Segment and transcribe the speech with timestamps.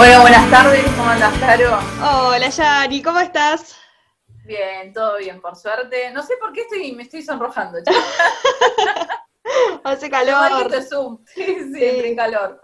[0.00, 1.78] Bueno, buenas tardes, ¿cómo andas, Caro?
[2.02, 3.76] Hola, Yani, ¿cómo estás?
[4.46, 6.10] Bien, todo bien, por suerte.
[6.10, 7.80] No sé por qué estoy, me estoy sonrojando.
[9.84, 10.72] Hace calor.
[10.72, 11.24] Esto Zoom.
[11.34, 12.58] Sí, sí, calor.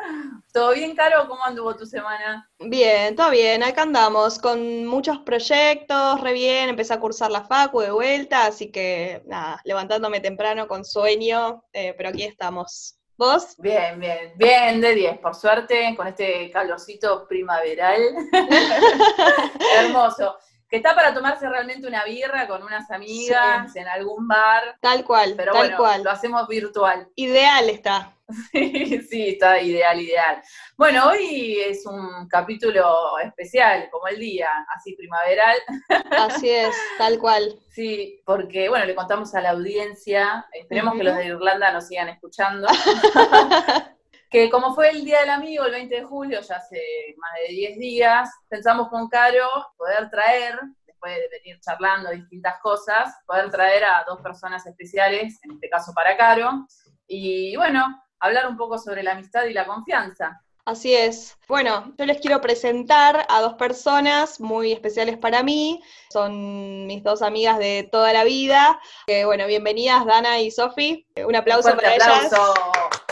[0.50, 1.28] ¿Todo bien, Caro?
[1.28, 2.50] ¿Cómo anduvo tu semana?
[2.59, 3.62] Bien, todo bien.
[3.62, 6.70] Acá andamos con muchos proyectos, re bien.
[6.70, 11.92] Empecé a cursar la facu de vuelta, así que nada, levantándome temprano con sueño, eh,
[11.98, 12.95] pero aquí estamos.
[13.18, 13.56] ¿Vos?
[13.59, 18.00] Bien, bien, bien, de 10, por suerte, con este calorcito primaveral.
[19.78, 20.36] Hermoso
[20.68, 24.76] que está para tomarse realmente una birra con unas amigas en algún bar.
[24.80, 26.02] Tal cual, pero tal bueno, cual.
[26.02, 27.08] Lo hacemos virtual.
[27.16, 28.12] Ideal está.
[28.50, 30.42] Sí, sí, está ideal, ideal.
[30.76, 35.56] Bueno, hoy es un capítulo especial, como el día, así primaveral.
[36.10, 37.56] Así es, tal cual.
[37.70, 42.08] Sí, porque, bueno, le contamos a la audiencia, esperemos que los de Irlanda nos sigan
[42.08, 42.66] escuchando,
[44.30, 46.80] que como fue el Día del Amigo, el 20 de julio, ya hace
[47.16, 53.15] más de 10 días, pensamos con Caro poder traer, después de venir charlando distintas cosas,
[53.27, 56.66] poder traer a dos personas especiales, en este caso para Caro,
[57.07, 60.41] y bueno, hablar un poco sobre la amistad y la confianza.
[60.65, 61.38] Así es.
[61.47, 65.81] Bueno, yo les quiero presentar a dos personas muy especiales para mí.
[66.12, 68.81] Son mis dos amigas de toda la vida.
[69.06, 71.06] Eh, bueno, bienvenidas Dana y Sofi.
[71.25, 72.26] Un aplauso Un para aplauso.
[72.26, 73.05] ellas.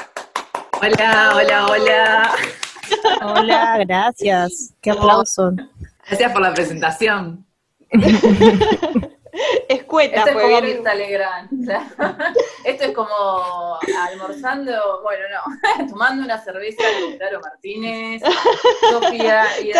[0.80, 2.30] Hola, hola, hola.
[3.22, 4.74] Hola, gracias.
[4.80, 5.52] Qué aplauso.
[6.06, 7.46] Gracias por la presentación.
[9.68, 10.74] Escueta, Esto es fue como bien.
[10.76, 11.70] Mirta Legrand.
[12.64, 13.78] Esto es como
[14.08, 18.22] almorzando, bueno, no, tomando una cerveza con Caro Martínez,
[18.90, 19.72] Sofía y.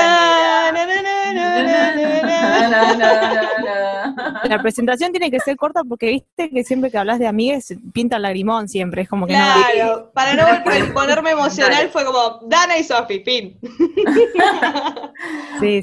[4.49, 8.17] La presentación tiene que ser corta porque viste que siempre que hablas de amigues pinta
[8.17, 9.39] el lagrimón siempre, es como que no.
[9.73, 13.23] Claro, para no vol- ponerme emocional fue como Dana y Sofi.
[13.25, 13.57] Sí,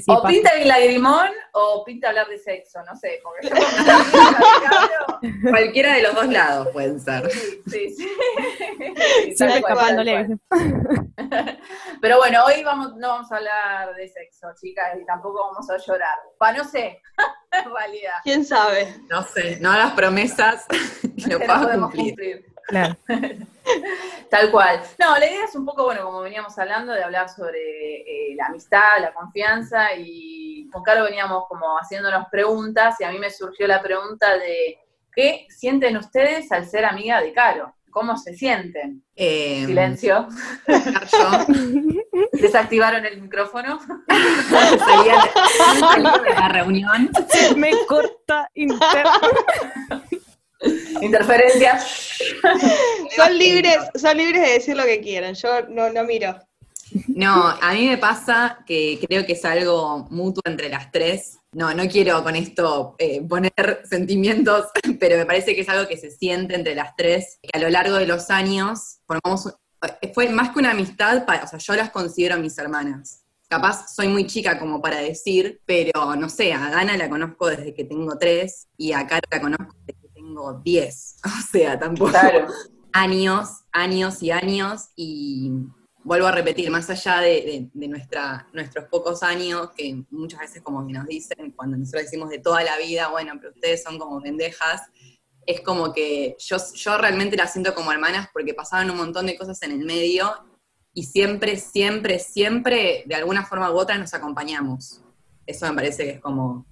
[0.00, 0.28] sí, O pasa.
[0.28, 3.48] pinta el lagrimón o pinta hablar de sexo, no sé, porque
[5.50, 7.30] Cualquiera de los dos lados pueden ser.
[7.30, 8.08] Sí, sí.
[9.36, 10.36] Siempre escapándole.
[12.00, 15.76] Pero bueno, hoy vamos, no vamos a hablar de sexo, chicas, y tampoco vamos a
[15.76, 16.16] llorar.
[16.38, 17.00] Pa, no sé,
[17.52, 18.14] en realidad.
[18.24, 18.96] ¿Quién sabe?
[19.08, 20.66] No sé, no hagas promesas
[21.28, 22.14] lo no puedas podemos cumplir.
[22.14, 22.51] cumplir.
[22.72, 22.96] Claro.
[24.30, 24.80] Tal cual.
[24.98, 28.46] No, la idea es un poco, bueno, como veníamos hablando, de hablar sobre eh, la
[28.46, 33.66] amistad, la confianza, y con Caro veníamos como haciéndonos preguntas, y a mí me surgió
[33.66, 34.78] la pregunta de,
[35.14, 37.74] ¿qué sienten ustedes al ser amiga de Caro?
[37.90, 39.04] ¿Cómo se sienten?
[39.14, 40.26] Eh, Silencio.
[40.66, 43.80] Yo Desactivaron el micrófono.
[44.78, 45.30] salía
[46.24, 47.10] de la reunión.
[47.54, 49.10] Me corta interno.
[51.00, 52.18] Interferencias.
[53.16, 56.38] Son libres, son libres de decir lo que quieran, yo no, no miro.
[57.08, 61.38] No, a mí me pasa que creo que es algo mutuo entre las tres.
[61.52, 63.52] No, no quiero con esto eh, poner
[63.88, 64.66] sentimientos,
[64.98, 67.68] pero me parece que es algo que se siente entre las tres, que a lo
[67.68, 69.54] largo de los años formamos,
[70.00, 73.24] eh, fue más que una amistad, o sea, yo las considero mis hermanas.
[73.48, 77.74] Capaz soy muy chica como para decir, pero no sé, a Dana la conozco desde
[77.74, 79.91] que tengo tres y a Cara la conozco desde que
[80.32, 81.16] tengo diez.
[81.24, 82.46] O sea, tampoco Claro.
[82.92, 85.50] años, años y años, y
[86.04, 90.62] vuelvo a repetir, más allá de, de- de nuestra, nuestros pocos años, que muchas veces
[90.62, 93.98] como que nos dicen, cuando nosotros decimos de toda la vida, bueno, pero ustedes son
[93.98, 94.82] como pendejas,
[95.46, 99.36] es como que yo, yo realmente las siento como hermanas porque pasaban un montón de
[99.36, 100.30] cosas en el medio
[100.94, 105.02] y siempre, siempre, siempre, de alguna forma u otra nos acompañamos.
[105.46, 106.66] Eso me parece que es como,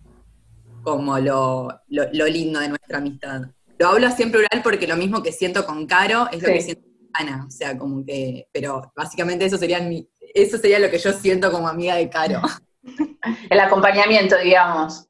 [0.83, 3.43] como lo, lo- lo lindo de nuestra amistad.
[3.79, 6.55] Lo hablo así en plural porque lo mismo que siento con Caro es lo Sí.
[6.55, 10.79] que siento con Ana, o sea, como que, pero básicamente eso sería mi, eso sería
[10.79, 12.41] lo que yo siento como amiga de Caro.
[13.51, 15.07] El acompañamiento, digamos.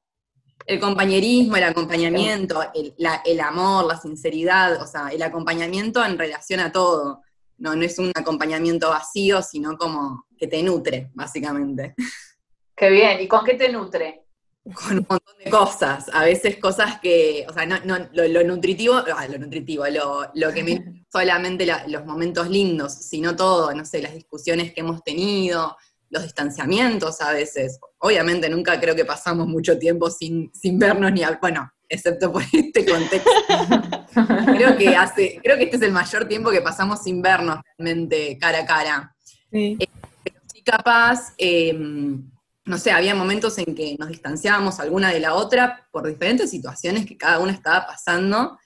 [0.67, 6.17] El compañerismo, el acompañamiento, el, la- el amor, la sinceridad, o sea, el acompañamiento en
[6.19, 7.23] relación a todo.
[7.59, 11.95] No, no es un acompañamiento vacío, sino como que te nutre, básicamente.
[12.77, 13.21] Qué bien.
[13.21, 14.23] ¿Y con qué te nutre?
[14.75, 16.07] Con un montón de cosas.
[16.13, 20.31] A veces cosas que, o sea, no, no, lo, lo nutritivo, ah, lo nutritivo, lo,
[20.35, 24.81] lo que me solamente la- los momentos lindos, sino todo, no sé, las discusiones que
[24.81, 25.77] hemos tenido,
[26.11, 27.79] los distanciamientos a veces.
[27.99, 32.43] Obviamente nunca creo que pasamos mucho tiempo sin, sin vernos ni hablar, bueno, excepto por
[32.53, 33.31] este contexto.
[34.57, 38.37] creo que hace, creo que este es el mayor tiempo que pasamos sin vernos realmente
[38.39, 39.17] cara a cara
[39.53, 39.77] Sí.
[40.53, 41.77] sí capaz, eh,
[42.65, 47.07] no sé, había momentos en que nos distanciábamos alguna de la otra por diferentes situaciones
[47.07, 48.59] que cada una estaba pasando,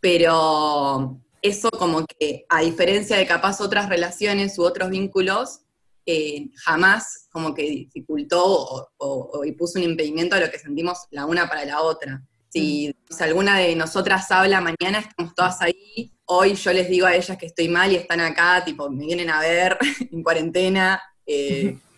[0.00, 5.60] pero eso como que, a diferencia de capaz otras relaciones u otros vínculos,
[6.04, 10.98] eh, jamás como que dificultó o, o- o puso un impedimento a lo que sentimos
[11.10, 12.22] la una para la otra.
[12.48, 16.12] Si, si alguna de nosotras habla mañana, estamos todas ahí.
[16.26, 19.30] Hoy yo les digo a ellas que estoy mal y están acá, tipo, me vienen
[19.30, 19.78] a ver
[20.12, 21.00] en cuarentena.
[21.26, 21.78] eh,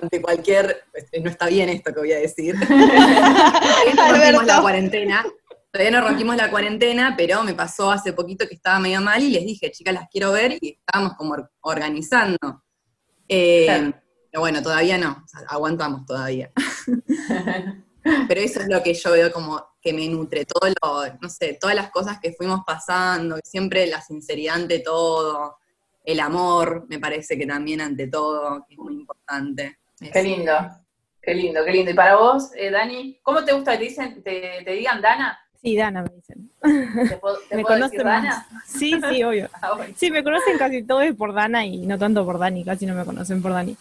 [0.00, 2.54] ante cualquier, este, no está bien esto que voy a decir.
[2.68, 5.26] Todavía no rompimos la cuarentena,
[5.72, 9.30] todavía no rompimos la cuarentena, pero me pasó hace poquito que estaba medio mal y
[9.30, 12.62] les dije, chicas, las quiero ver y estábamos como or- organizando.
[13.28, 13.94] Eh, Claro.
[14.30, 16.50] Pero bueno, todavía no, o sea, aguantamos todavía.
[18.28, 21.56] Pero eso es lo que yo veo como que me nutre, todo lo, no sé,
[21.60, 25.56] todas las cosas que fuimos pasando, siempre la sinceridad ante todo,
[26.06, 29.78] el amor, me parece que también ante todo, que es muy importante.
[30.12, 30.52] Qué lindo,
[31.20, 31.90] qué lindo, qué lindo.
[31.90, 35.38] Y para vos, eh, Dani, ¿cómo te gusta que te dicen, te, te digan Dana?
[35.60, 36.50] Sí, Dana me dicen.
[37.08, 38.22] ¿Te puedo, te Me puedo conocen decir más.
[38.22, 38.46] Dana?
[38.64, 39.50] Sí, sí, obvio.
[39.60, 39.94] Ah, bueno.
[39.96, 43.04] Sí, me conocen casi todos por Dana y no tanto por Dani, casi no me
[43.04, 43.76] conocen por Dani.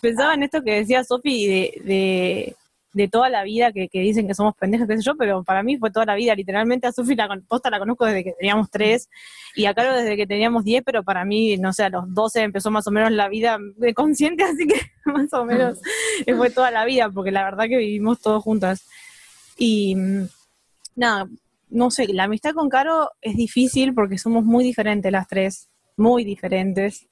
[0.00, 2.56] Pensaba en esto que decía Sofi de, de,
[2.96, 5.62] de toda la vida que, que dicen que somos pendejas, qué sé yo, pero para
[5.62, 8.32] mí fue toda la vida, literalmente a Sofi la con- posta la conozco desde que
[8.32, 9.10] teníamos tres
[9.54, 12.40] y a Caro desde que teníamos diez, pero para mí, no sé, a los doce
[12.40, 15.78] empezó más o menos la vida de consciente, así que más o menos
[16.38, 18.86] fue toda la vida, porque la verdad que vivimos todos juntas.
[19.58, 20.28] Y mm,
[20.96, 21.28] nada,
[21.68, 25.68] no sé, la amistad con Caro es difícil porque somos muy diferentes las tres,
[25.98, 27.06] muy diferentes.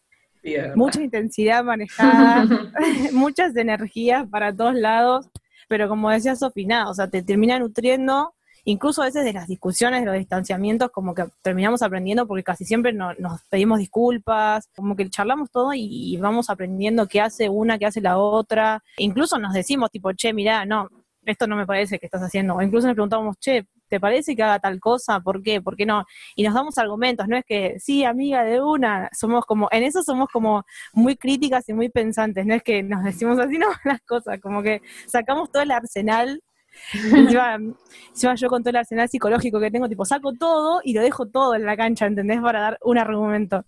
[0.74, 2.46] Mucha intensidad manejada,
[3.12, 5.28] muchas energías para todos lados,
[5.68, 8.34] pero como decía Sofi, nada, o sea, te termina nutriendo,
[8.64, 12.64] incluso a veces de las discusiones, de los distanciamientos, como que terminamos aprendiendo porque casi
[12.64, 17.48] siempre no- nos pedimos disculpas, como que charlamos todo y, y vamos aprendiendo qué hace
[17.48, 20.88] una, qué hace la otra, incluso nos decimos tipo, che, mirá, no,
[21.24, 24.42] esto no me parece que estás haciendo, o incluso nos preguntamos, che, ¿te parece que
[24.42, 25.20] haga tal cosa?
[25.20, 25.62] ¿Por qué?
[25.62, 26.04] ¿Por qué no?
[26.34, 30.02] Y nos damos argumentos, no es que, sí, amiga de una, somos como, en eso
[30.02, 34.00] somos como muy críticas y muy pensantes, no es que nos decimos así no las
[34.00, 36.42] cosas, como que sacamos todo el arsenal,
[36.92, 37.56] encima,
[38.08, 41.26] encima yo con todo el arsenal psicológico que tengo, tipo, saco todo y lo dejo
[41.26, 42.40] todo en la cancha, ¿entendés?
[42.40, 43.64] Para dar un argumento.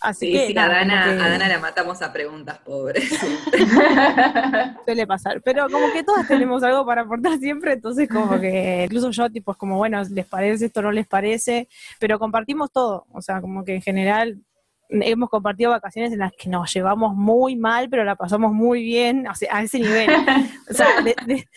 [0.00, 3.00] Así Sí, que, sí, a Dana, que a Dana la matamos a preguntas, pobre.
[4.84, 9.10] suele pasar, pero como que todas tenemos algo para aportar siempre, entonces como que incluso
[9.10, 11.68] yo tipo es como, bueno, les parece esto, no les parece,
[11.98, 14.38] pero compartimos todo, o sea, como que en general
[14.88, 19.26] hemos compartido vacaciones en las que nos llevamos muy mal, pero la pasamos muy bien,
[19.28, 20.10] o sea, a ese nivel.
[20.70, 21.48] O sea, de- de-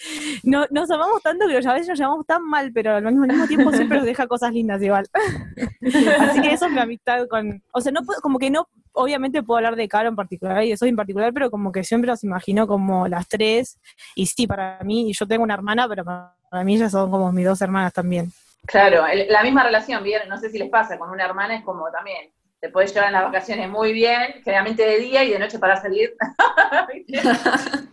[0.44, 3.72] no, nos amamos tanto que a veces nos llevamos tan mal, pero al mismo, tiempo
[3.72, 5.07] siempre nos deja cosas lindas igual.
[6.19, 7.63] Así que eso es mi amistad con...
[7.72, 10.72] O sea, no puedo, como que no, obviamente puedo hablar de Caro en particular y
[10.72, 13.80] de Sofi en particular, pero como que siempre los imagino como las tres.
[14.16, 17.31] Y sí, para mí, y yo tengo una hermana, pero para mí ellas son como
[17.31, 18.31] mis dos hermanas también.
[18.66, 21.90] Claro, la misma relación, bien, no sé si les pasa, con una hermana es como
[21.92, 22.30] también,
[22.61, 25.81] te puedes llevar en las vacaciones muy bien, generalmente de día y de noche para
[25.81, 26.15] salir.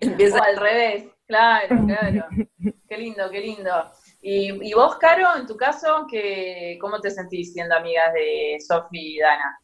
[0.00, 2.26] Empieza O al revés, claro, claro.
[2.88, 3.90] Qué lindo, qué lindo.
[4.22, 9.16] Y, y vos, Caro, en tu caso, ¿qué, ¿cómo te sentís siendo amigas de Sofi
[9.16, 9.58] y Dana?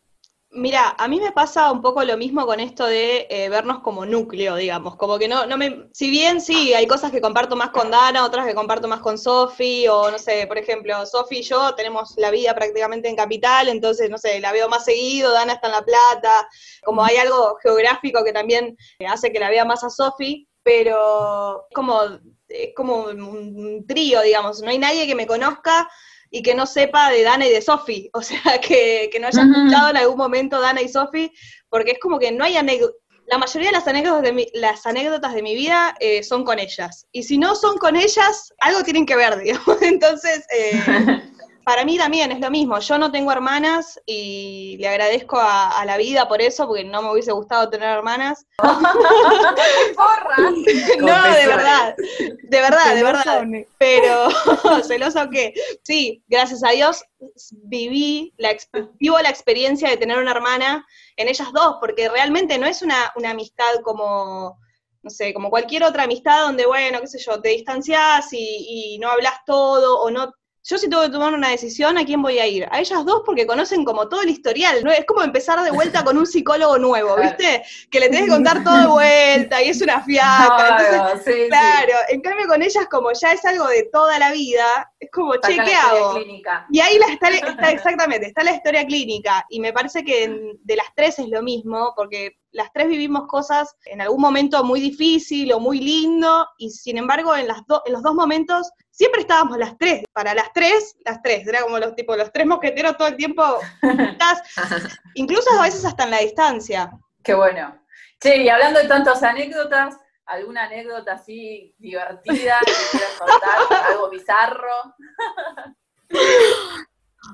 [0.52, 4.04] Mira, a mí me pasa un poco lo mismo con esto de eh, vernos como
[4.04, 7.70] núcleo, digamos, como que no, no me, si bien sí, hay cosas que comparto más
[7.70, 11.42] con Dana, otras que comparto más con Sofi, o no sé, por ejemplo, Sofi y
[11.42, 15.52] yo tenemos la vida prácticamente en Capital, entonces, no sé, la veo más seguido, Dana
[15.52, 16.48] está en La Plata,
[16.82, 21.68] como hay algo geográfico que también eh, hace que la vea más a Sofi, pero
[21.70, 22.02] es como,
[22.48, 25.88] es como un trío, digamos, no hay nadie que me conozca
[26.30, 29.42] y que no sepa de Dana y de Sofi, o sea, que, que no haya
[29.42, 31.32] escuchado en algún momento Dana y Sofi,
[31.68, 32.96] porque es como que no hay anécdotas.
[33.26, 36.58] La mayoría de las anécdotas de mi, las anécdotas de mi vida eh, son con
[36.58, 37.06] ellas.
[37.12, 39.80] Y si no son con ellas, algo tienen que ver, digamos.
[39.82, 40.72] Entonces, eh,
[41.64, 42.78] para mí también es lo mismo.
[42.78, 47.02] Yo no tengo hermanas y le agradezco a, a la vida por eso, porque no
[47.02, 48.46] me hubiese gustado tener hermanas.
[48.58, 50.36] ¡Porra!
[50.98, 51.94] no, de verdad.
[52.42, 53.46] De verdad, de verdad.
[53.78, 54.30] Pero,
[54.84, 57.04] celoso que, sí, gracias a Dios
[57.50, 58.56] viví, la,
[58.98, 60.86] vivo la experiencia de tener una hermana
[61.16, 64.58] en ellas dos, porque realmente no es una, una amistad como,
[65.02, 68.98] no sé, como cualquier otra amistad donde, bueno, qué sé yo, te distanciás y, y
[68.98, 70.32] no hablas todo, o no...
[70.62, 72.66] Yo si tengo que tomar una decisión, ¿a quién voy a ir?
[72.70, 74.90] A ellas dos porque conocen como todo el historial, ¿no?
[74.90, 77.16] Es como empezar de vuelta con un psicólogo nuevo.
[77.16, 77.62] ¿viste?
[77.90, 80.68] Que le tenés que contar todo de vuelta y es una fiaca.
[80.68, 81.48] entonces Claro, sí, sí.
[81.48, 85.34] Claro, en cambio con ellas como ya es algo de toda la vida, es como,
[85.36, 86.14] che, Saca ¿qué hago?
[86.14, 86.66] clínica.
[86.70, 90.58] Y ahí la está, está exactamente, está la historia clínica, y me parece que en-
[90.62, 94.80] de las tres es lo mismo, porque las tres vivimos cosas en algún momento muy
[94.80, 99.22] difícil o muy lindo, y sin embargo en, las do- en los dos momentos siempre
[99.22, 102.98] estábamos las tres, para las tres, las tres, era como los tipo los tres mosqueteros
[102.98, 103.42] todo el tiempo
[103.80, 104.42] juntas,
[105.14, 106.90] incluso a veces hasta en la distancia.
[107.24, 107.80] Qué bueno.
[108.20, 113.84] Sí, y hablando de tantas anécdotas, ¿alguna anécdota así divertida que quieras contar?
[113.88, 114.94] ¿Algo bizarro?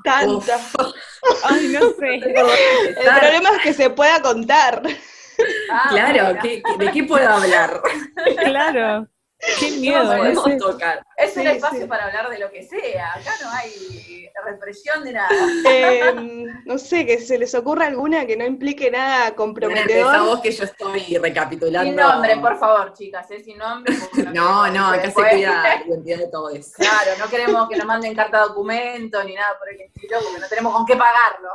[0.04, 0.61] Tanta.
[1.44, 2.14] Ay, no sé.
[2.14, 4.82] El problema es que se pueda contar.
[5.73, 6.40] Ah, claro, bueno.
[6.42, 7.82] ¿qué- qué- ¿de qué puedo hablar?
[8.44, 9.08] Claro.
[9.61, 10.07] Qué No, miedo.
[10.07, 10.40] bueno, ese.
[10.40, 11.02] Podemos tocar.
[11.16, 11.87] Es un Sí, espacio sí.
[11.87, 13.12] para hablar de lo que sea.
[13.14, 15.28] Acá no hay represión de nada.
[15.69, 20.14] Eh, no sé, que se les ocurra alguna que no implique nada comprometedor.
[20.14, 21.87] empezá vos que yo estoy recapitulando.
[21.88, 23.43] Sin nombre, por favor, chicas, ¿eh?
[23.43, 23.95] sin nombre.
[24.33, 26.73] No, no, que acá se después- cuida la identidad de todos.
[26.75, 30.49] Claro, no queremos que nos manden carta documento ni nada por el estilo, porque no
[30.49, 31.50] tenemos con qué pagarlo.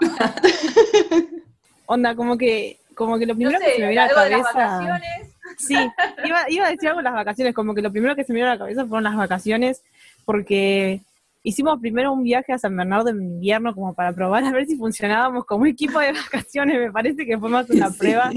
[1.86, 4.10] Onda, como que, como que lo No primero que se me sé, viene a la
[4.10, 4.68] algo de las cabeza.
[4.78, 5.31] vacaciones.
[5.58, 5.76] Sí,
[6.24, 8.38] iba, iba a decir algo de las vacaciones, como que lo primero que se me
[8.38, 9.82] vino a la cabeza fueron las vacaciones,
[10.24, 11.02] porque
[11.42, 14.76] hicimos primero un viaje a San Bernardo en invierno como para probar a ver si
[14.76, 18.30] funcionábamos como equipo de vacaciones, me parece que fue más una prueba.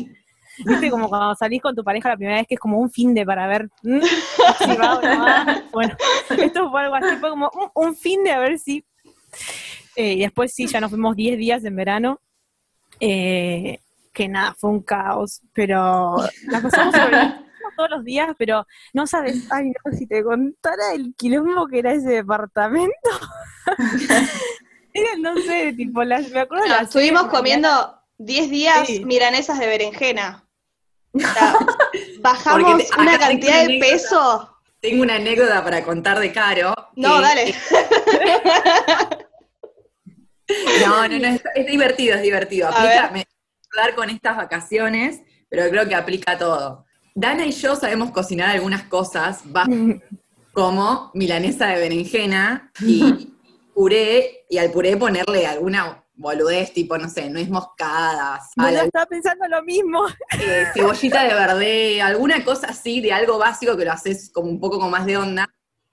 [0.57, 3.13] Viste, como cuando salís con tu pareja la primera vez que es como un fin
[3.13, 5.63] de para ver mm, si va o no va.
[5.74, 5.98] Bueno,
[6.38, 8.86] esto fue algo así, fue como un, un fin de a ver si.
[9.98, 12.22] Eh, y después sí, ya nos fuimos 10 días en verano.
[13.00, 13.79] Eh,
[14.15, 16.15] que nada, fue un caos, pero
[16.48, 17.17] la pasamos sobre
[17.77, 21.91] todos los días, pero no sabes, ay no, si te contara el quilombo que era
[21.93, 23.10] ese departamento.
[24.93, 29.03] era, no sé, tipo, las, me acuerdo de No, las estuvimos comiendo 10 días Sí.
[29.03, 30.48] milanesas de berenjena.
[31.13, 31.53] O sea,
[32.22, 33.91] bajamos te- una cantidad una de anécdota.
[33.91, 34.51] peso.
[34.79, 36.74] Tengo una anécdota para contar de Caro.
[36.95, 37.55] No, que- dale.
[40.86, 42.67] No, no, no, es, es divertido, es divertido.
[42.67, 43.12] A Aplica, ver.
[43.12, 43.27] me
[43.75, 46.86] dar con estas vacaciones, pero creo que aplica todo.
[47.13, 49.44] Dana y yo sabemos cocinar algunas cosas,
[50.53, 53.34] como milanesa de berenjena y
[53.74, 59.05] puré, y al puré ponerle alguna boludez, tipo, no sé, nuez moscada, sal, Boluda, estaba
[59.05, 60.05] pensando lo mismo.
[60.39, 64.60] eh, cebollita de verde, alguna cosa así de algo básico que lo haces como un
[64.60, 65.48] poco con más de onda.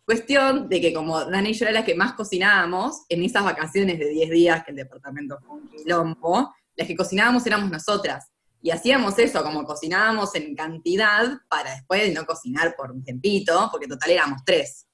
[0.05, 3.99] Cuestión de que como Dana y yo era las que más cocinábamos, en esas vacaciones
[3.99, 8.29] de 10 días que el departamento fue un quilombo, las que cocinábamos éramos nosotras.
[8.61, 13.89] Y hacíamos eso, como cocinábamos en cantidad para después no cocinar por un tempito, porque
[13.89, 14.87] total éramos tres.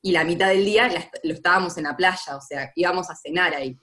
[0.00, 0.88] Y la mitad del día
[1.24, 3.76] lo estábamos en la playa, o sea, íbamos a cenar ahí.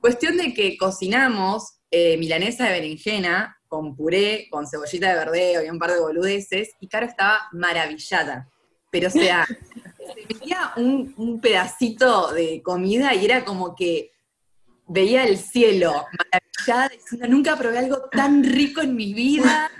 [0.00, 5.70] Cuestión de que cocinamos eh, milanesa de berenjena con puré, con cebollita de verdeo y
[5.70, 8.50] un par de boludeces, y Caro estaba maravillada.
[8.90, 9.46] Pero, o sea,
[10.14, 14.10] se metía un, un pedacito de comida y era como que
[14.88, 19.70] veía el cielo, maravillada, diciendo, nunca probé algo tan rico en mi vida.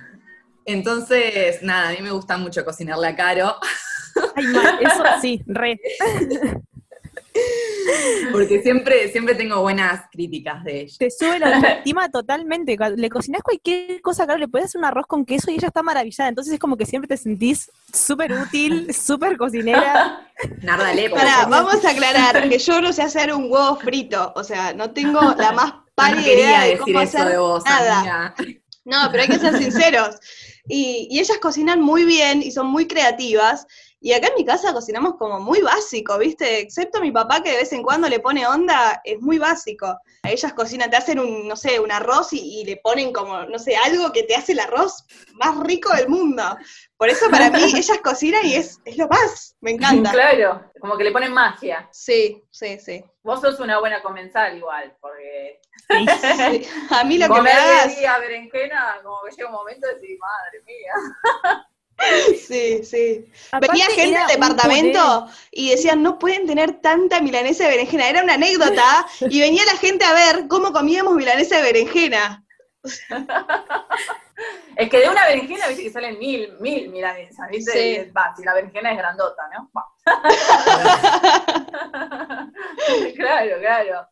[0.65, 3.57] Entonces, nada, a mí me gusta mucho cocinarle a Caro,
[4.35, 5.79] Ay, mal, eso sí, re.
[8.33, 10.95] porque siempre, siempre tengo buenas críticas de ella.
[10.99, 12.77] Te sube la autoestima totalmente.
[12.97, 15.83] Le cocinás cualquier cosa, claro, le puedes hacer un arroz con queso y ella está
[15.83, 16.29] maravillada.
[16.29, 20.29] Entonces es como que siempre te sentís súper útil, súper cocinera.
[20.63, 21.17] Narda Lepo.
[21.17, 24.33] Pará, vamos a aclarar que yo no sé hacer un huevo frito.
[24.37, 27.33] O sea, no tengo la más No pálida quería idea de decir cómo eso hacer
[27.33, 27.99] de vos, nada.
[27.99, 28.35] amiga.
[28.85, 30.17] No, pero hay que ser sinceros.
[30.67, 33.67] Y, y ellas cocinan muy bien y son muy creativas.
[34.01, 36.61] Y acá en mi casa cocinamos como muy básico, ¿viste?
[36.61, 39.99] Excepto mi papá que de vez en cuando le pone onda, es muy básico.
[40.23, 43.59] Ellas cocinan, te hacen un, no sé, un arroz y, y le ponen como, no
[43.59, 46.43] sé, algo que te hace el arroz más rico del mundo.
[46.97, 50.13] Por eso para mí ellas cocinan y es, es lo más, me encanta.
[50.13, 51.89] Claro, como que le ponen magia.
[51.93, 53.05] Sí, sí, sí.
[53.23, 56.69] Vos sos una buena comensal igual, porque Sí.
[56.91, 60.19] A mí lo que me de día berenjena, como que llega un momento de decir,
[60.19, 61.65] madre mía.
[62.47, 63.25] Sí, sí.
[63.51, 68.09] Aparte, Venía gente un departamento y decían, no pueden tener tanta milanesa de berenjena.
[68.09, 72.45] Era una anécdota y venía la gente a ver cómo comíamos milanesa de berenjena.
[74.77, 78.09] Es que de una berenjena, viste que salen mil, mil milanesas, viste, Sí.
[78.09, 79.69] Y, va, si la berenjena es grandota, ¿no?
[83.17, 84.07] Claro, claro.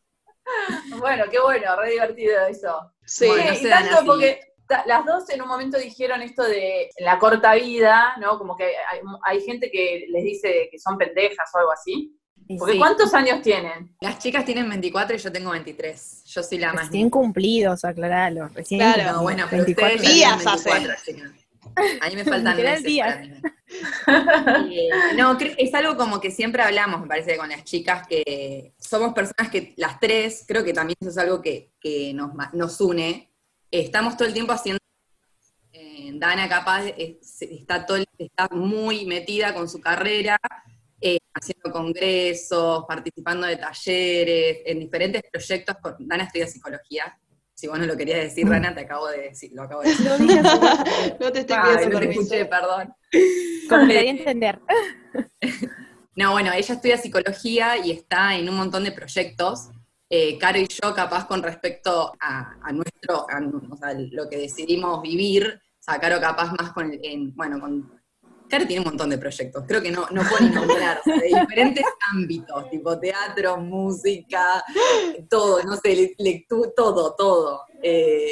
[0.97, 2.91] Bueno, qué bueno, re divertido eso.
[3.05, 3.27] Sí.
[3.27, 4.05] Bueno, no y tanto así.
[4.05, 4.41] porque
[4.85, 8.37] las dos en un momento dijeron esto de la corta vida, ¿no?
[8.37, 12.13] Como que hay, hay gente que les dice que son pendejas o algo así.
[12.57, 12.79] Porque Sí.
[12.79, 13.93] ¿cuántos años tienen?
[13.99, 16.23] Las chicas tienen 24 y yo tengo 23.
[16.25, 18.47] Yo soy la más Recién cumplidos, aclaralo.
[18.49, 18.93] Recién Claro.
[18.95, 19.95] cumplidos, bueno, pero 24.
[19.97, 21.31] ustedes Días ya tienen 24, chicas.
[22.01, 23.19] A mí me faltan meses días.
[24.05, 24.79] para mí.
[24.79, 29.13] Eh, no, es algo como que siempre hablamos, me parece, con las chicas, que somos
[29.13, 33.29] personas que las tres, creo que también eso es algo que, que nos, nos une.
[33.71, 34.79] Eh, estamos todo el tiempo haciendo.
[35.73, 40.39] eh, Dana, capaz, es- está, todo, el- está muy metida con su carrera,
[40.99, 45.75] eh, haciendo congresos, participando de talleres, en diferentes proyectos.
[45.81, 47.17] con- Dana estudia psicología.
[47.53, 50.07] Si vos no lo querías decir, Rana, te acabo de decir, lo acabo de decir.
[51.19, 52.21] No te estoy pidiendo no te permiso.
[52.21, 52.93] escuché, perdón.
[53.69, 54.59] Como que quería entender.
[56.15, 59.69] No, bueno, ella estudia psicología y está en un montón de proyectos.
[60.09, 63.39] Eh, Caro y yo, capaz con respecto a, a nuestro, a,
[63.71, 67.59] o sea, lo que decidimos vivir, o sea, Caro capaz más con, el- en, bueno,
[67.59, 67.91] con...
[68.49, 71.17] Caro tiene un montón de proyectos, creo que no, no puedo ni nombrar, o sea,
[71.17, 71.83] de diferentes
[72.13, 74.63] ámbitos, tipo teatro, música,
[75.29, 77.63] todo, no sé, lectura, todo, todo.
[77.83, 78.31] Eh,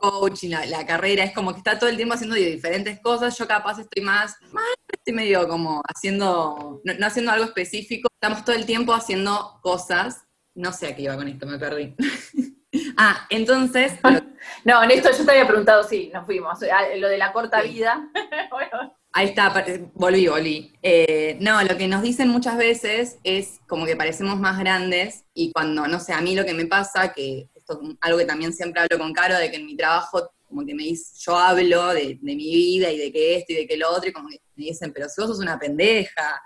[0.00, 3.46] coaching, la, la carrera, es como que está todo el tiempo haciendo diferentes cosas, yo
[3.46, 8.54] capaz estoy más, más estoy medio como haciendo, no, no haciendo algo específico, estamos todo
[8.56, 10.22] el tiempo haciendo cosas,
[10.54, 11.94] no sé a qué iba con esto, me perdí.
[12.96, 13.92] ah, entonces,
[14.64, 16.58] No, en esto yo te había preguntado, sí, nos fuimos.
[16.96, 17.68] Lo de la corta Sí.
[17.70, 18.10] vida.
[18.50, 20.72] bueno, ahí está, volví, volví.
[20.82, 25.52] Eh, no, lo que nos dicen muchas veces es como que parecemos más grandes y
[25.52, 28.52] cuando, no sé, a mí lo que me pasa, que esto es algo que también
[28.52, 31.88] siempre hablo con Caro, de que en mi trabajo como que me dice, yo hablo
[31.88, 34.28] de, de mi vida y de que esto y de que lo otro, y como
[34.28, 36.40] que me dicen, pero si vos sos una pendeja,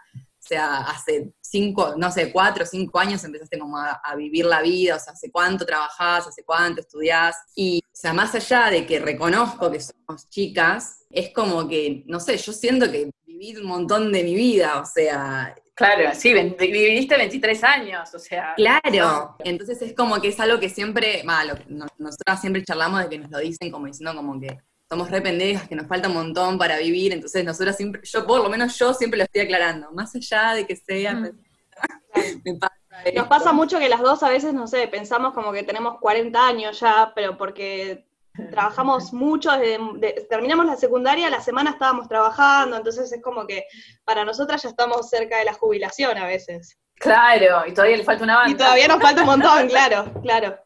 [0.49, 4.63] sea, hace cinco, no sé, cuatro o cinco años empezaste como a, a vivir la
[4.63, 8.87] vida, o sea, hace cuánto trabajás, hace cuánto estudiás, y, o sea, más allá de
[8.87, 13.67] que reconozco que somos chicas, es como que, no sé, yo siento que viví un
[13.67, 18.55] montón de mi vida, o sea, claro, sí, viviste 23 años, o sea.
[18.57, 21.55] Claro, entonces es como que es algo que siempre, malo,
[21.99, 25.69] nosotras siempre charlamos de que nos lo dicen como diciendo como que somos re pendejas,
[25.69, 28.95] que nos falta un montón para vivir, entonces nosotras siempre, yo por lo menos yo
[28.95, 31.39] siempre lo estoy aclarando, más allá de que sea, Mm.
[32.45, 32.75] me pasa
[33.05, 33.21] esto.
[33.21, 36.47] Nos pasa mucho que las dos a veces, no sé, pensamos como que tenemos 40
[36.49, 38.07] años ya, pero porque
[38.51, 43.67] trabajamos mucho, desde, de- terminamos la secundaria, la semana estábamos trabajando, entonces es como que
[44.05, 46.79] para nosotras ya estamos cerca de la jubilación a veces.
[46.97, 48.51] Claro, y todavía le falta una banda.
[48.51, 50.59] Y todavía nos falta un montón, claro, claro.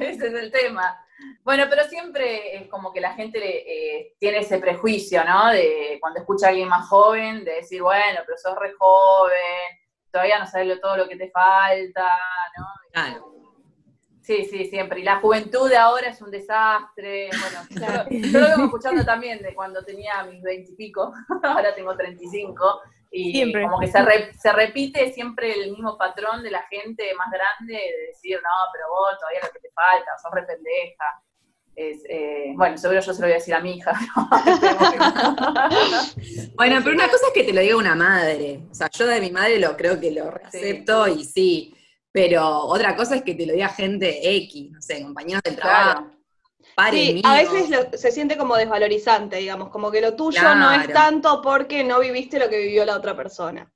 [0.00, 0.98] Ese es el tema.
[1.42, 5.48] Bueno, pero siempre es como que la gente eh, tiene ese prejuicio, ¿no?
[5.48, 9.34] De cuando escucha a alguien más joven, de decir, bueno, pero sos re joven,
[10.12, 12.06] todavía no sabes todo lo que te falta,
[12.56, 12.66] ¿no?
[12.92, 13.24] Claro.
[14.22, 15.00] Sí, sí, siempre.
[15.00, 17.30] Y la juventud de ahora es un desastre.
[17.30, 21.96] Bueno, yo, lo- yo lo vengo escuchando también de cuando tenía mis veintipico, ahora tengo
[21.96, 23.62] 35, y Siempre.
[23.62, 27.72] como que se, re- se repite siempre el mismo patrón de la gente más grande
[27.74, 31.22] de decir, no, pero vos todavía lo que te falta, sos re pendeja.
[31.74, 33.92] Es, eh, bueno, seguro yo se lo voy a decir a mi hija.
[34.16, 34.28] No.
[36.56, 39.20] Bueno, pero una cosa es que te lo diga una madre, o sea, yo de
[39.20, 41.74] mi madre lo creo que lo acepto y sí,
[42.10, 46.10] pero otra cosa es que te lo diga gente X, no sé, compañeros del trabajo,
[46.90, 50.92] Sí, a veces lo- se siente como desvalorizante, digamos, como que lo tuyo no es
[50.92, 53.70] tanto porque no viviste lo que vivió la otra persona.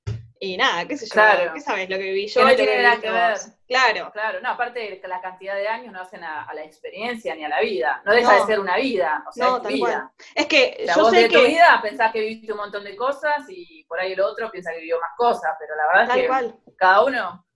[0.44, 1.52] Y nada, qué sé yo, Claro.
[1.54, 2.40] ¿qué sabes lo que viví yo?
[2.40, 3.30] Que no y lo tiene nada que ver.
[3.30, 3.48] vos?
[3.68, 6.64] Claro, Claro, no, aparte de que la cantidad de años no hacen a, a la
[6.64, 8.02] experiencia ni a la vida.
[8.04, 8.40] No deja No.
[8.40, 9.86] de ser una vida, o sea, No, es tu tal vida.
[9.86, 10.10] cual.
[10.34, 12.58] es que O sea, yo vos sé de tu que vida pensás que viviste un
[12.58, 15.86] montón de cosas y por ahí el otro piensa que vivió más cosas, pero la
[15.86, 17.46] verdad tal es que cual, cada uno.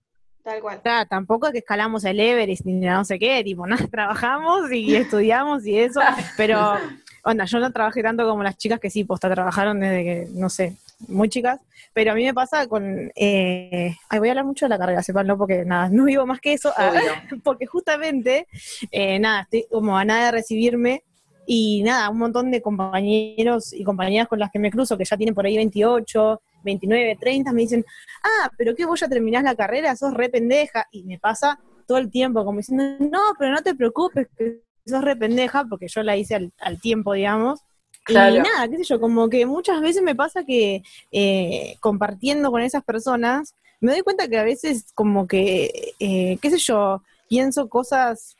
[0.47, 0.81] Tal cual.
[0.81, 4.95] Claro, tampoco es que escalamos el Everest ni no sé qué, tipo, nada, trabajamos y
[4.95, 5.99] estudiamos y eso,
[6.37, 6.75] pero,
[7.23, 10.49] onda, yo no trabajé tanto como las chicas que sí, posta, trabajaron desde que, no
[10.49, 10.75] sé,
[11.09, 11.59] muy chicas,
[11.93, 15.03] pero a mí me pasa con, eh, ay, voy a hablar mucho de la carrera,
[15.03, 16.93] sepanlo, porque nada, no vivo más que eso, ah,
[17.43, 18.47] porque justamente,
[18.91, 21.03] eh, nada, estoy como a nada de recibirme
[21.45, 25.17] y nada, un montón de compañeros y compañeras con las que me cruzo, que ya
[25.17, 27.85] tienen por ahí 28, 29, 30, me dicen,
[28.23, 31.97] ah, pero que vos ya terminás la carrera, sos re pendeja, y me pasa todo
[31.97, 36.03] el tiempo como diciendo, no, pero no te preocupes, que sos re pendeja, porque yo
[36.03, 37.61] la hice al, al tiempo, digamos.
[38.03, 38.35] Claro.
[38.35, 42.61] Y nada, qué sé yo, como que muchas veces me pasa que eh, compartiendo con
[42.61, 47.67] esas personas, me doy cuenta que a veces como que, eh, qué sé yo, pienso
[47.67, 48.36] cosas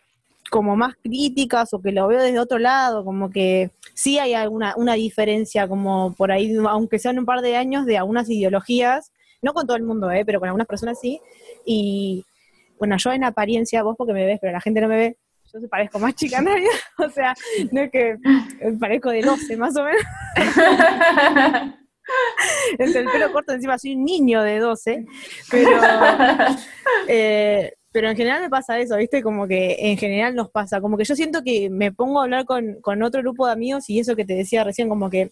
[0.49, 4.73] como más críticas o que lo veo desde otro lado, como que sí hay alguna
[4.77, 9.53] una diferencia como por ahí, aunque sean un par de años, de algunas ideologías, no
[9.53, 10.23] con todo el mundo, ¿eh?
[10.25, 11.21] pero con algunas personas sí,
[11.65, 12.25] y
[12.79, 15.17] bueno, yo en apariencia, vos porque me ves, pero la gente no me ve,
[15.51, 17.33] yo se parezco más chica nadie, o sea,
[17.71, 18.17] no es que
[18.79, 20.01] parezco de 12 más o menos,
[22.79, 25.05] es el pelo corto, encima soy un niño de 12,
[25.49, 25.69] pero...
[27.07, 29.23] Eh, pero en general me pasa eso, ¿viste?
[29.23, 30.79] Como que en general nos pasa.
[30.79, 33.89] Como que yo siento que me pongo a hablar con, con otro grupo de amigos
[33.89, 35.31] y eso que te decía recién, como que,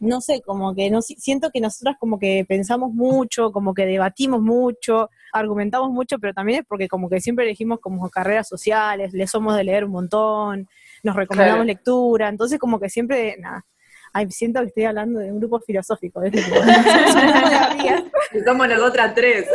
[0.00, 3.86] no sé, como que no si- siento que nosotras como que pensamos mucho, como que
[3.86, 9.12] debatimos mucho, argumentamos mucho, pero también es porque como que siempre elegimos como carreras sociales,
[9.12, 10.66] le somos de leer un montón,
[11.04, 11.76] nos recomendamos Claro.
[11.76, 13.64] lectura, entonces como que siempre, nada.
[14.12, 16.44] Ay, siento que estoy hablando de un grupo filosófico, amigas.
[18.44, 19.46] Somos las otras tres.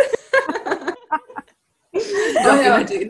[1.91, 3.07] Que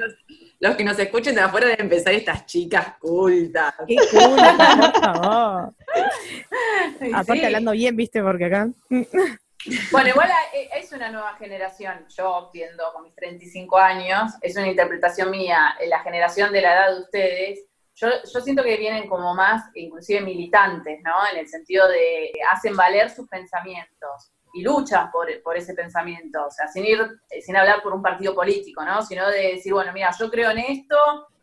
[0.59, 3.73] los que nos escuchen de afuera deben empezar estas chicas cultas.
[3.87, 5.73] Qué culta, por favor.
[6.99, 7.11] Sí.
[7.13, 8.69] Aparte hablando bien, viste, porque acá.
[9.91, 14.67] Bueno, igual eh, es una nueva generación, yo viendo con mis 35 años, es una
[14.67, 17.65] interpretación mía, eh, la generación de la edad de ustedes,
[17.95, 21.13] yo, yo siento que vienen como más, inclusive militantes, ¿no?
[21.31, 26.51] En el sentido de hacen valer sus pensamientos y luchan por, por ese pensamiento, o
[26.51, 29.01] sea, sin ir, eh, sin hablar por un partido político, ¿no?
[29.03, 30.97] Sino de decir, bueno, mira, yo creo en esto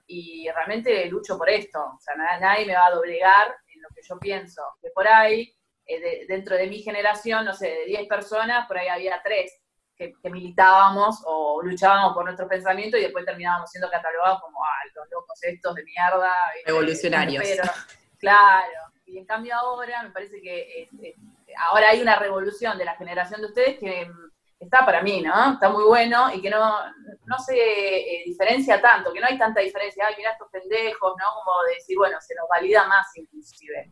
[0.08, 3.88] y realmente lucho por esto, o sea, na- nadie me va a doblegar en lo
[3.94, 5.52] que yo pienso, que por ahí
[5.88, 9.52] eh, de- dentro de mi generación, no sé, de 10 personas, por ahí había 3
[9.96, 14.68] que, que militábamos o luchábamos por nuestros pensamientos y después terminábamos siendo catalogados como, ah,
[14.94, 16.34] los locos estos de mierda.
[16.54, 16.70] ¿viste?
[16.70, 17.44] Revolucionarios.
[17.44, 17.62] Pero,
[18.18, 18.72] claro,
[19.06, 21.14] y en cambio ahora me parece que eh,
[21.58, 25.52] ahora hay una revolución de la generación de ustedes que mm, está para mí, ¿no?
[25.52, 26.74] Está muy bueno y que no,
[27.26, 31.24] no se eh, diferencia tanto, que no hay tanta diferencia, ay, mirá estos pendejos, ¿no?
[31.34, 33.90] Como de decir, bueno, se nos valida más inclusive.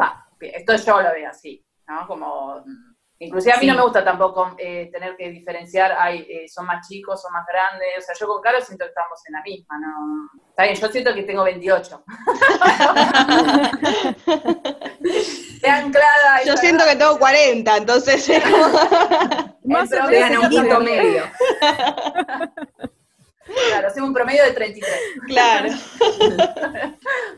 [0.00, 2.06] Va, esto yo lo veo así, ¿no?
[2.06, 3.66] Como, mm, inclusive a mí Sí.
[3.68, 7.46] no me gusta tampoco eh, tener que diferenciar, ay, eh, son más chicos, son más
[7.46, 10.28] grandes, o sea, yo con Caro siento que estamos en la misma, ¿no?
[10.50, 12.04] Está bien, yo siento que tengo 28.
[15.68, 16.42] Anclada.
[16.44, 21.22] Yo siento que tengo 40, entonces es como- Más o menos un punto medio.
[23.68, 25.00] Claro, hacemos un promedio de 33.
[25.28, 25.72] claro.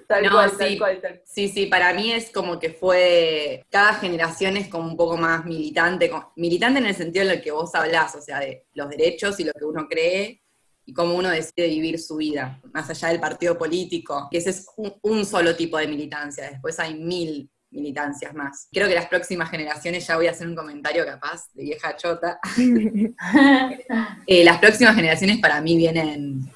[0.09, 0.57] Tal No, cual, sí.
[0.57, 4.89] tal cual, tal Sí, sí, para mí es como que fue, cada generación es como
[4.89, 8.41] un poco más militante, militante en el sentido en el que vos hablás, o sea,
[8.41, 10.43] de los derechos y lo que uno cree
[10.87, 14.67] y cómo uno decide vivir su vida, más allá del partido político, que ese es
[14.79, 18.69] un, un solo tipo de militancia, después hay mil militancias más.
[18.73, 22.39] Creo que las próximas generaciones, ya voy a hacer un comentario capaz de vieja chota,
[24.27, 26.49] Eh, las próximas generaciones para mí vienen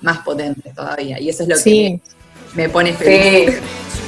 [0.00, 2.00] más potentes todavía, y eso es lo Sí.
[2.02, 3.54] que me, me pone feliz.
[3.60, 4.01] Sí.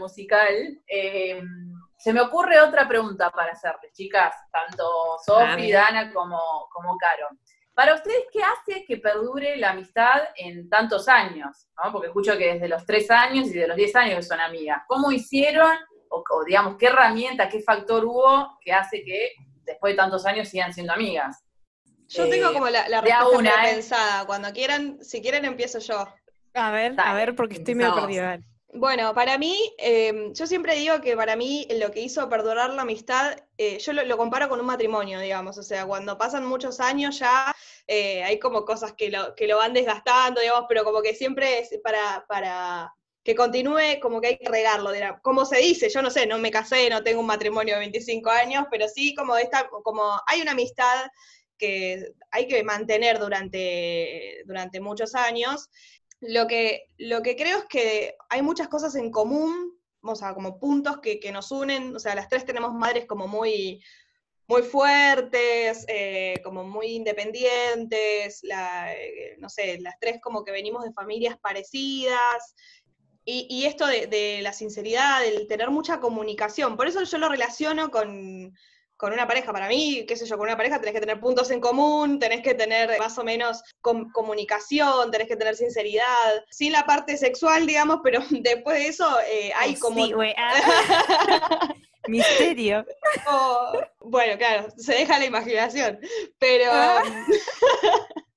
[0.00, 0.52] Musical,
[0.88, 1.40] eh,
[1.96, 4.84] se me ocurre otra pregunta para hacerles, chicas, tanto
[5.24, 5.70] Sofi.
[5.70, 6.40] Dana como,
[6.72, 7.28] como Caro.
[7.74, 11.68] Para ustedes, ¿qué hace que perdure la amistad en tantos años?
[11.82, 11.92] ¿no?
[11.92, 14.82] Porque escucho que desde los tres años y de los 10 años que son amigas.
[14.88, 15.70] ¿Cómo hicieron,
[16.08, 19.32] o, o digamos, qué herramienta, qué factor hubo que hace que
[19.64, 21.44] después de tantos años sigan siendo amigas?
[22.08, 23.74] Yo Eh, tengo como la, la respuesta una, ¿eh?
[23.74, 24.26] pensada.
[24.26, 26.06] Cuando quieran, si quieren empiezo yo.
[26.54, 28.40] A ver, a ver, porque estoy medio perdida.
[28.72, 32.82] Bueno, para mí, eh, yo siempre digo que para mí lo que hizo perdurar la
[32.82, 37.18] amistad, eh, yo lo, comparo con un matrimonio, digamos, o sea, cuando pasan muchos años
[37.18, 37.52] ya
[37.88, 41.58] eh, hay como cosas que lo, que lo van desgastando, digamos, pero como que siempre
[41.58, 44.90] es para, para que continúe, como que hay que regarlo,
[45.22, 48.30] como se dice, yo no sé, no me casé, no tengo un matrimonio de 25
[48.30, 51.10] años, pero sí como esta, como hay una amistad
[51.58, 55.68] que hay que mantener durante, durante muchos años.
[56.20, 60.58] Lo que, lo que creo es que hay muchas cosas en común, o sea, como
[60.58, 63.82] puntos que, que nos unen, o sea, las tres tenemos madres como muy,
[64.46, 70.92] muy fuertes, eh, como muy independientes, eh, no sé, las tres como que venimos de
[70.92, 72.54] familias parecidas,
[73.24, 77.28] y, y esto de, de la sinceridad, del tener mucha comunicación, por eso yo lo
[77.28, 78.52] relaciono con,
[79.00, 79.50] con una pareja.
[79.50, 82.42] Para mí, qué sé yo, con una pareja tenés que tener puntos en común, tenés
[82.42, 87.66] que tener más o menos com- comunicación, tenés que tener sinceridad, sin la parte sexual,
[87.66, 90.04] digamos, pero después de eso eh, hay Oh, como...
[90.04, 91.74] sí, güey, ah.
[92.08, 92.84] Misterio.
[93.26, 95.98] Oh, bueno, claro, se deja la imaginación,
[96.38, 96.70] pero...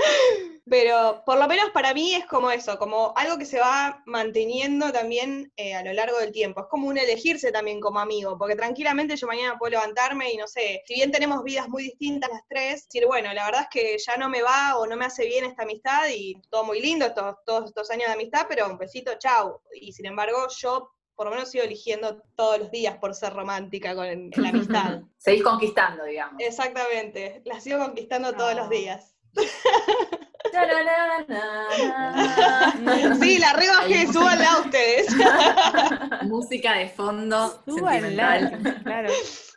[0.70, 4.92] Pero por lo menos para mí es como eso, como algo que se va manteniendo
[4.92, 6.60] también eh, a lo largo del tiempo.
[6.60, 10.46] Es como un elegirse también como amigo, porque tranquilamente yo mañana puedo levantarme y no
[10.46, 13.98] sé, si bien tenemos vidas muy distintas las tres, decir, bueno, la verdad es que
[13.98, 17.06] ya no me va o no me hace bien esta amistad y todo muy lindo,
[17.06, 19.60] estos, todos estos años de amistad, pero un besito, chau.
[19.74, 23.94] Y sin embargo, yo por lo menos sigo eligiendo todos los días por ser romántica
[23.94, 25.02] con la amistad.
[25.18, 26.40] Seguís conquistando, digamos.
[26.40, 29.16] Exactamente, la sigo conquistando todos los días.
[33.20, 35.06] Sí, la rebajé, súbanla a ustedes.
[36.22, 38.50] Música de fondo, Súbanla,
[38.82, 39.08] claro.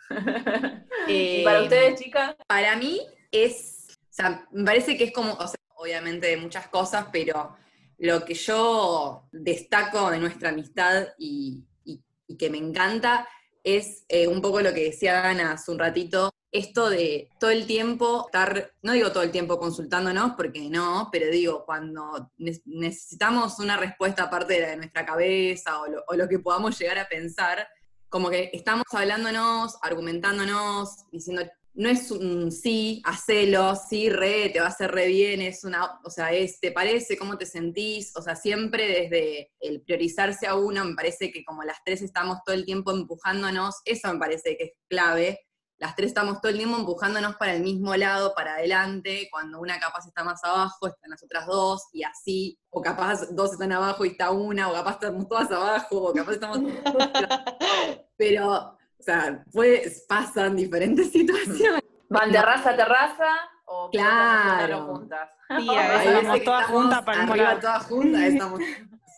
[1.08, 2.36] Eh, ¿Y para ustedes, chicas?
[2.48, 6.68] Para mí es, o sea, me parece que es como, o sea, obviamente de muchas
[6.68, 7.58] cosas, pero
[7.98, 13.28] lo que yo destaco de nuestra amistad y, y- y que me encanta
[13.64, 17.66] es eh, un poco lo que decía Dana hace un ratito, esto de todo el
[17.66, 23.58] tiempo estar, no digo todo el tiempo consultándonos, porque no, pero digo, cuando ne- necesitamos
[23.60, 27.68] una respuesta aparte de nuestra cabeza o lo, o lo que podamos llegar a pensar,
[28.08, 31.42] como que estamos hablándonos, argumentándonos, diciendo,
[31.74, 36.00] no es un sí, hacelo, sí, re, te va a hacer re bien, es una,
[36.04, 37.18] o sea, es, ¿te parece?
[37.18, 38.16] ¿Cómo te sentís?
[38.16, 42.38] O sea, siempre desde el priorizarse a uno, me parece que como las tres estamos
[42.46, 45.40] todo el tiempo empujándonos, eso me parece que es clave.
[45.78, 49.80] Las tres estamos todo el tiempo empujándonos para el mismo lado, para adelante, cuando una
[49.80, 54.06] capaz está más abajo, están las otras dos, y así, o capaz dos están abajo
[54.06, 56.60] y está una, o capaz estamos todas abajo, o capaz estamos
[58.18, 61.82] pero, o sea, pues, pasan diferentes situaciones.
[62.10, 63.28] ¿Van terraza a terraza
[63.66, 64.86] o Claro.
[64.86, 65.30] juntas?
[65.58, 68.62] Sí, a veces que todas estamos juntas para arriba todas juntas, estamos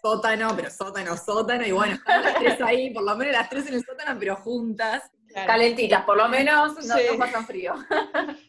[0.01, 3.67] sótano, pero sótano, sótano, y bueno, estamos las tres ahí, por lo menos las tres
[3.67, 5.03] en el sótano, pero juntas.
[5.35, 5.47] Claro.
[5.49, 7.03] Calentitas, por lo menos no, Sí.
[7.11, 7.73] no pasan frío.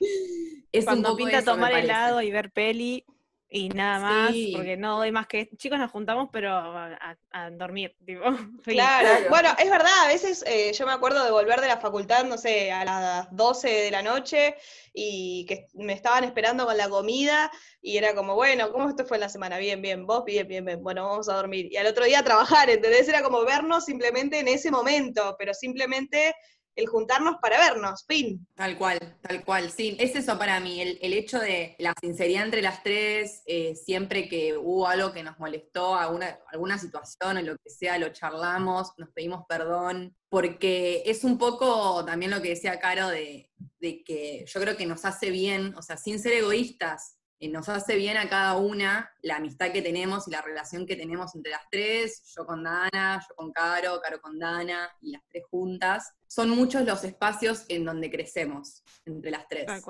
[0.71, 3.05] Es un Cuando poco pinta eso, tomar helado y ver peli
[3.49, 4.53] y nada más, Sí.
[4.55, 5.49] porque no doy más que...
[5.57, 7.17] Chicos, nos juntamos, pero a,
[7.53, 8.23] dormir, tipo.
[8.65, 9.09] Claro.
[9.31, 12.39] bueno, es verdad, a veces eh, yo me acuerdo de volver de la facultad, no
[12.39, 14.55] sé, a las 12 de la noche
[14.93, 17.51] y que me estaban esperando con la comida
[17.83, 19.59] y era como, bueno, ¿cómo esto fue en la semana?
[19.59, 21.67] Bien, bien, vos, bien, bien, bien, bueno, vamos a dormir.
[21.73, 23.09] Y al otro día a trabajar, ¿entendés?
[23.09, 26.35] Era como vernos simplemente en ese momento, pero simplemente
[26.77, 28.47] el juntarnos para vernos, fin.
[28.55, 32.45] Tal cual, tal cual, sí, es eso para mí, el, el hecho de la sinceridad
[32.45, 37.43] entre las tres, eh, siempre que hubo algo que nos molestó, alguna, alguna situación o
[37.43, 42.51] lo que sea, lo charlamos, nos pedimos perdón, porque es un poco también lo que
[42.51, 46.35] decía Caro de, de que yo creo que nos hace bien, o sea, sin ser
[46.35, 50.97] egoístas, nos hace bien a cada una la amistad que tenemos y la relación que
[50.97, 55.23] tenemos entre las tres, yo con Dana, yo con Caro, Caro con Dana, y las
[55.29, 56.13] tres juntas.
[56.27, 59.67] Son muchos los espacios en donde crecemos entre las tres.
[59.67, 59.83] Tal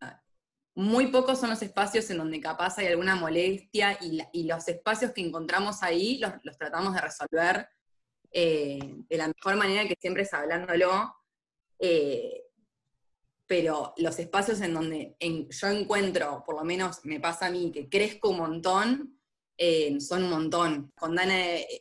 [0.00, 0.20] cual.
[0.74, 4.66] Muy pocos son los espacios en donde capaz hay alguna molestia y, la- y los
[4.68, 7.68] espacios que encontramos ahí los, los tratamos de resolver
[8.32, 11.14] eh, de la mejor manera que siempre es hablándolo.
[11.78, 12.44] eh,
[13.46, 17.70] pero los espacios en donde en- yo encuentro, por lo menos me pasa a mí,
[17.72, 19.18] que crezco un montón,
[19.58, 20.92] eh, son un montón.
[20.98, 21.34] Con Dana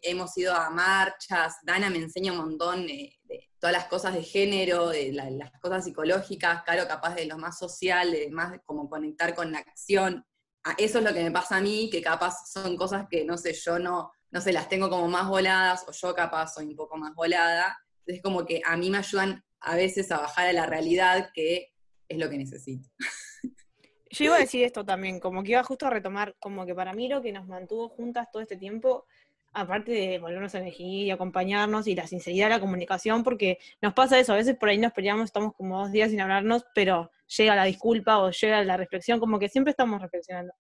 [0.04, 3.18] hemos ido a marchas, Dana me enseña un montón de,
[3.60, 7.58] todas las cosas de género, de la- las cosas psicológicas, Caro capaz de lo más
[7.60, 10.26] social, de más como conectar con la acción.
[10.64, 13.38] Ah, Eso es lo que me pasa a mí, que capaz son cosas que, no
[13.38, 16.76] sé, yo no, no sé, las tengo como más voladas, o yo capaz soy un
[16.76, 17.78] poco más volada.
[18.00, 21.74] Entonces como que a mí me ayudan a veces a bajar a la realidad, que
[22.08, 22.90] es lo que necesito.
[24.10, 26.94] Yo iba a decir esto también, como que iba justo a retomar, como que para
[26.94, 29.06] mí lo que nos mantuvo juntas todo este tiempo,
[29.54, 33.94] aparte de volvernos a elegir y acompañarnos y la sinceridad de la comunicación, porque nos
[33.94, 37.10] pasa eso, a veces por ahí nos peleamos, estamos como dos días sin hablarnos, pero
[37.38, 40.54] llega la disculpa o llega la reflexión, como que siempre estamos reflexionando.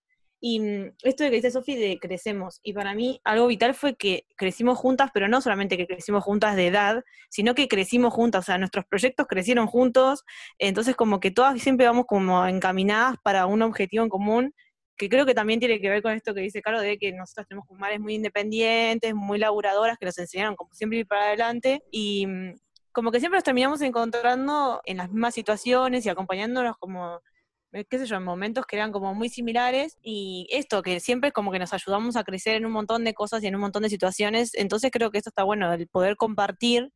[0.43, 3.95] Y mm, esto de que dice Sofi de crecemos, y para mí algo vital fue
[3.95, 8.39] que crecimos juntas, pero no solamente que crecimos juntas de edad, sino que crecimos juntas,
[8.39, 10.25] o sea, nuestros proyectos crecieron juntos,
[10.57, 14.55] entonces como que todas siempre vamos como encaminadas para un objetivo en común,
[14.97, 17.47] que creo que también tiene que ver con esto que dice Caro, de que nosotras
[17.47, 22.25] tenemos madres muy independientes, muy laburadoras, que nos enseñaron como siempre ir para adelante, y
[22.25, 22.55] mm,
[22.91, 27.21] como que siempre nos terminamos encontrando en las mismas situaciones y acompañándonos como
[27.71, 31.51] qué sé yo, en momentos que eran como muy similares y esto, que siempre como
[31.51, 33.89] que nos ayudamos a crecer en un montón de cosas y en un montón de
[33.89, 36.91] situaciones, entonces creo que esto está bueno, el poder compartir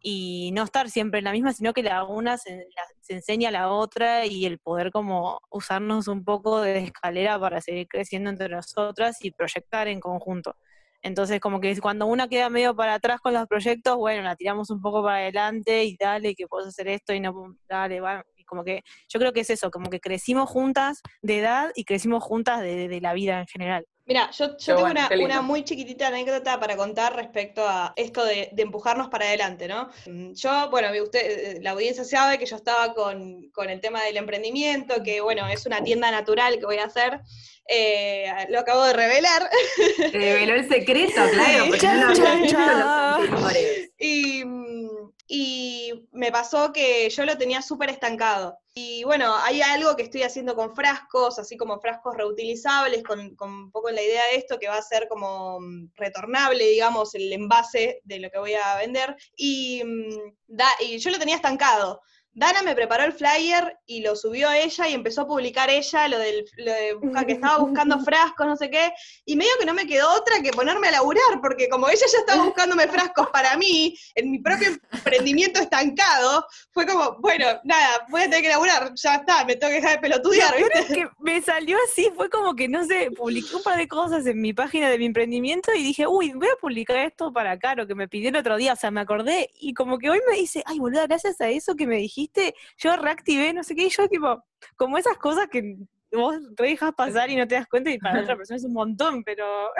[0.00, 2.66] y no estar siempre en la misma, sino que la una se,
[3.08, 7.88] enseña a la otra y el poder como usarnos un poco de escalera para seguir
[7.88, 10.56] creciendo entre nosotras y proyectar en conjunto.
[11.02, 14.70] Entonces, como que cuando una queda medio para atrás con los proyectos, bueno, la tiramos
[14.70, 18.00] un poco para adelante y dale, que puedes hacer esto y no, dale,
[18.33, 21.84] y Como que yo creo que es eso, como que crecimos juntas de edad y
[21.84, 23.86] crecimos juntas de, de la vida en general.
[24.06, 28.22] Mira, yo, yo tengo bueno, una, una muy chiquitita anécdota para contar respecto a esto
[28.22, 29.88] de, de empujarnos para adelante, ¿no?
[30.06, 31.20] Mm, Yo, bueno, vi usted,
[31.56, 35.48] eh, la audiencia sabe que yo estaba con, con el tema del emprendimiento, que bueno,
[35.48, 37.20] es una tienda natural que voy a hacer.
[37.66, 39.48] Eh, lo acabo de revelar.
[39.96, 42.00] Te reveló el secreto, claro, no chan.
[42.06, 43.90] los anteriores.
[43.98, 48.58] Y, mm, y me pasó que yo lo tenía súper estancado.
[48.74, 53.50] Y bueno, hay algo que estoy haciendo con frascos, así como frascos reutilizables, con, con
[53.50, 57.32] un poco la idea de esto, que va a ser como mm, retornable, digamos, el
[57.32, 59.16] envase de lo que voy a vender.
[59.36, 62.02] Y, mm, da- y yo lo tenía estancado.
[62.36, 66.08] Dana me preparó el flyer y lo subió a ella y empezó a publicar ella
[66.08, 68.92] lo, del, lo de busca- que estaba buscando frascos, no sé qué,
[69.24, 72.18] y medio que no me quedó otra que ponerme a laburar, porque como ella ya
[72.18, 78.22] estaba buscándome frascos para mí, en mi propio emprendimiento estancado, fue como, bueno, nada, voy
[78.22, 81.08] a tener que laburar, ya está, me tengo que dejar de pelotudear, Lo es que
[81.20, 84.52] me salió así, fue como que, no sé, publiqué un par de cosas en mi
[84.52, 88.08] página de mi emprendimiento y dije, uy, voy a publicar esto para Caro, que me
[88.08, 90.78] pidió el otro día, o sea, me acordé, y como que hoy me dice, ay,
[90.80, 92.23] boluda, gracias a eso que me dijiste,
[92.78, 94.44] yo reactivé, no sé qué, y yo tipo,
[94.76, 95.76] como esas cosas que
[96.12, 98.72] vos te dejas pasar y no te das cuenta y para otra persona es un
[98.72, 99.70] montón, pero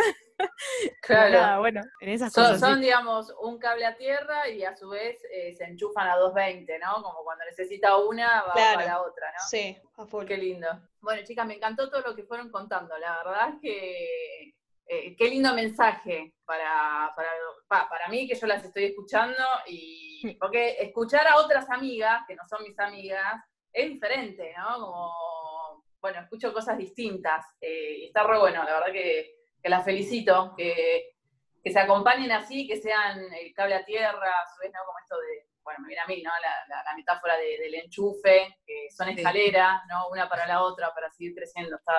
[1.02, 1.32] Claro.
[1.32, 2.60] nada, bueno, en esas Son, cosas.
[2.60, 2.80] son, sí.
[2.86, 7.02] digamos, un cable a tierra y a su vez eh, se enchufan a 220, ¿no?
[7.02, 8.74] Como cuando necesita una, va Claro.
[8.80, 9.38] para la otra, ¿no?
[9.48, 10.24] Sí, a full.
[10.26, 10.66] Qué lindo.
[11.00, 12.98] Bueno, chicas, me encantó todo lo que fueron contando.
[12.98, 14.54] La verdad es que
[14.86, 17.28] eh, qué lindo mensaje para, para,
[17.68, 22.34] pa- para mí que yo las estoy escuchando y porque escuchar a otras amigas que
[22.34, 23.42] no son mis amigas
[23.72, 24.80] es diferente, ¿no?
[24.80, 29.84] Como, bueno, escucho cosas distintas eh, y está re bueno, la verdad que, que las
[29.84, 31.10] felicito, que,
[31.62, 34.80] que se acompañen así, que sean el cable a tierra, a su vez, ¿no?
[34.86, 36.30] Como esto de, bueno, me viene a mí, ¿no?
[36.42, 40.08] La, la- la metáfora de- del enchufe, que son escaleras, ¿no?
[40.08, 41.76] Una para la otra, para seguir creciendo.
[41.76, 41.92] Está,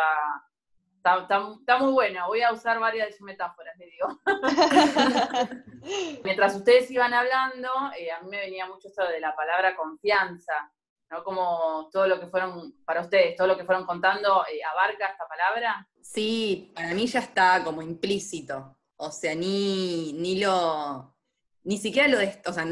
[1.05, 2.27] está, está- está muy bueno.
[2.27, 4.19] Voy a usar varias de sus metáforas, le digo.
[6.23, 10.71] Mientras ustedes iban hablando, eh, a mí me venía mucho esto de la palabra confianza,
[11.11, 11.23] ¿no?
[11.23, 15.27] Como todo lo que fueron, para ustedes, todo lo que fueron contando, eh, ¿abarca esta
[15.27, 15.87] palabra?
[16.01, 18.77] Sí, para mí ya está como implícito.
[18.97, 21.15] O sea, ni, ni lo.
[21.63, 22.17] Ni siquiera lo.
[22.19, 22.65] dest- o sea,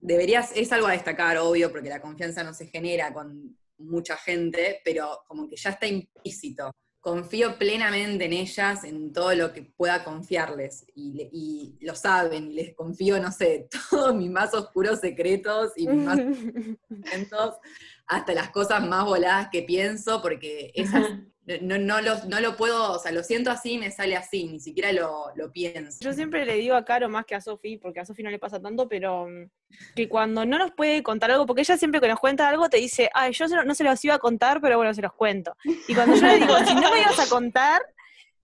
[0.00, 0.52] deberías.
[0.56, 5.22] Es algo a destacar, obvio, porque la confianza no se genera con mucha gente, pero
[5.28, 6.72] como que ya está implícito.
[7.00, 10.84] Confío plenamente en ellas, en todo lo que pueda confiarles.
[10.94, 16.04] Y, lo saben, y les confío, no sé, todos mis más oscuros secretos y mis
[16.04, 16.18] más
[18.06, 21.04] hasta las cosas más voladas que pienso, porque esas
[21.62, 24.44] no, no, lo, no lo puedo, o sea, lo siento así y me sale así,
[24.44, 25.98] ni siquiera lo, lo pienso.
[26.00, 28.38] Yo siempre le digo a Caro más que a Sofi, porque a Sofi no le
[28.38, 29.48] pasa tanto, pero mm,
[29.96, 32.76] que cuando no nos puede contar algo, porque ella siempre que nos cuenta algo te
[32.76, 35.56] dice, ay, yo no se los iba a contar, pero bueno, se los cuento.
[35.64, 37.82] Y cuando yo le digo, si no me ibas a contar,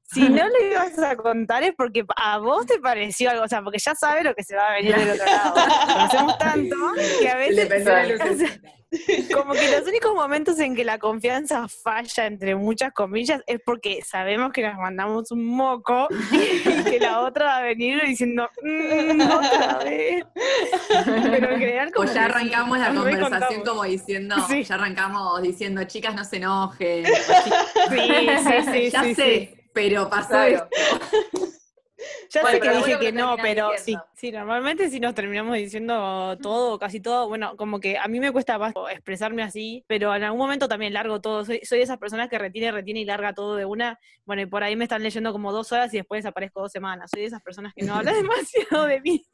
[0.03, 3.63] si no le ibas a contar es porque a vos te pareció algo, o sea,
[3.63, 5.55] porque ya sabe lo que se va a venir del otro lado.
[5.93, 6.77] Conocemos tanto
[7.21, 8.74] que a Le veces lucecita.
[9.33, 14.01] Como que los únicos momentos en que la confianza falla, entre muchas comillas, es porque
[14.03, 19.21] sabemos que nos mandamos un moco y que la otra va a venir diciendo, "Mm,
[19.21, 20.25] otra vez.
[21.31, 24.63] Pero en general, como O ya sí, arrancamos la conversación como diciendo, Sí.
[24.65, 27.05] ya arrancamos diciendo, chicas, no se enojen.
[27.07, 27.13] Sí,
[27.91, 30.69] sí, sí, ya sé, pero pasó Claro.
[30.73, 31.44] esto.
[32.35, 35.55] Ya Bueno, sé que dije que que no, pero sí, sí, normalmente sí nos terminamos
[35.57, 37.29] diciendo todo, casi todo.
[37.29, 40.93] Bueno, como que a mí me cuesta más expresarme así, pero en algún momento también
[40.93, 41.45] largo todo.
[41.45, 44.01] Soy, soy de esas personas que retiene, retiene y larga todo de una.
[44.25, 47.11] Bueno, y por ahí me están leyendo como dos horas y después desaparezco dos semanas.
[47.13, 49.25] Soy de esas personas que no hablan demasiado de mí,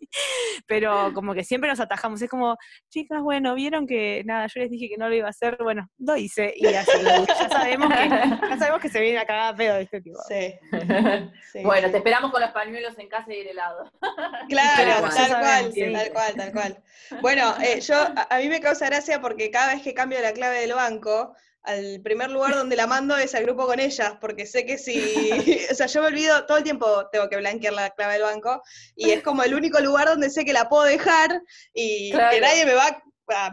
[0.66, 2.20] pero como que siempre nos atajamos.
[2.20, 2.58] Es como,
[2.90, 5.88] chicas, bueno, vieron que nada, yo les dije que no lo iba a hacer, bueno,
[5.98, 6.90] lo hice y así.
[7.02, 10.18] Ya sabemos que, ya sabemos que se viene a cagar pedo de este tipo.
[10.28, 10.54] Sí,
[11.52, 11.92] sí, bueno, sí.
[11.92, 13.90] te esperamos con los pañuelos en casa y el helado.
[14.48, 15.14] Claro, Tal cual.
[15.16, 15.92] tal cual, sí.
[15.92, 16.82] tal cual, tal cual.
[17.20, 20.32] Bueno, eh, yo, a, a mí me causa gracia porque cada vez que cambio la
[20.32, 24.46] clave del banco, al primer lugar donde la mando es al grupo con ellas, porque
[24.46, 24.96] sé que si,
[25.70, 28.62] o sea, yo me olvido, todo el tiempo tengo que blanquear la clave del banco,
[28.96, 31.42] y es como el único lugar donde sé que la puedo dejar
[31.74, 32.30] y Claro.
[32.34, 33.02] que nadie me va a-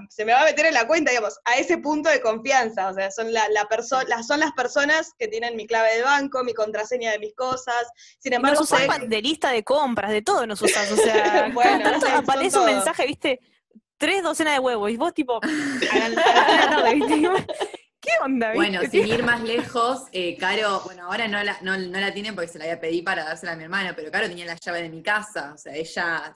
[0.09, 2.93] se me va a meter en la cuenta, digamos, a ese punto de confianza, o
[2.93, 3.67] sea, son, la, la
[4.07, 7.87] las, son las personas que tienen mi clave del banco, mi contraseña de mis cosas,
[8.19, 10.91] sin embargo, nos usás sé- de lista de compras, de todo nos usás.
[10.91, 13.39] O sea, Bueno, cada tanto aparece un mensaje, viste,
[13.97, 15.39] tres docenas de huevos, y vos tipo,
[15.91, 17.47] a la, a la una tarde, ¿viste?
[17.99, 18.57] ¿Qué onda, viste?
[18.69, 22.31] Bueno, sin ir más lejos, eh, Caro, bueno, ahora no la, no, no la tiene
[22.33, 24.83] porque se la había pedido para dársela a mi hermana, pero Caro tenía la llave
[24.83, 26.33] de mi casa, o sea, ella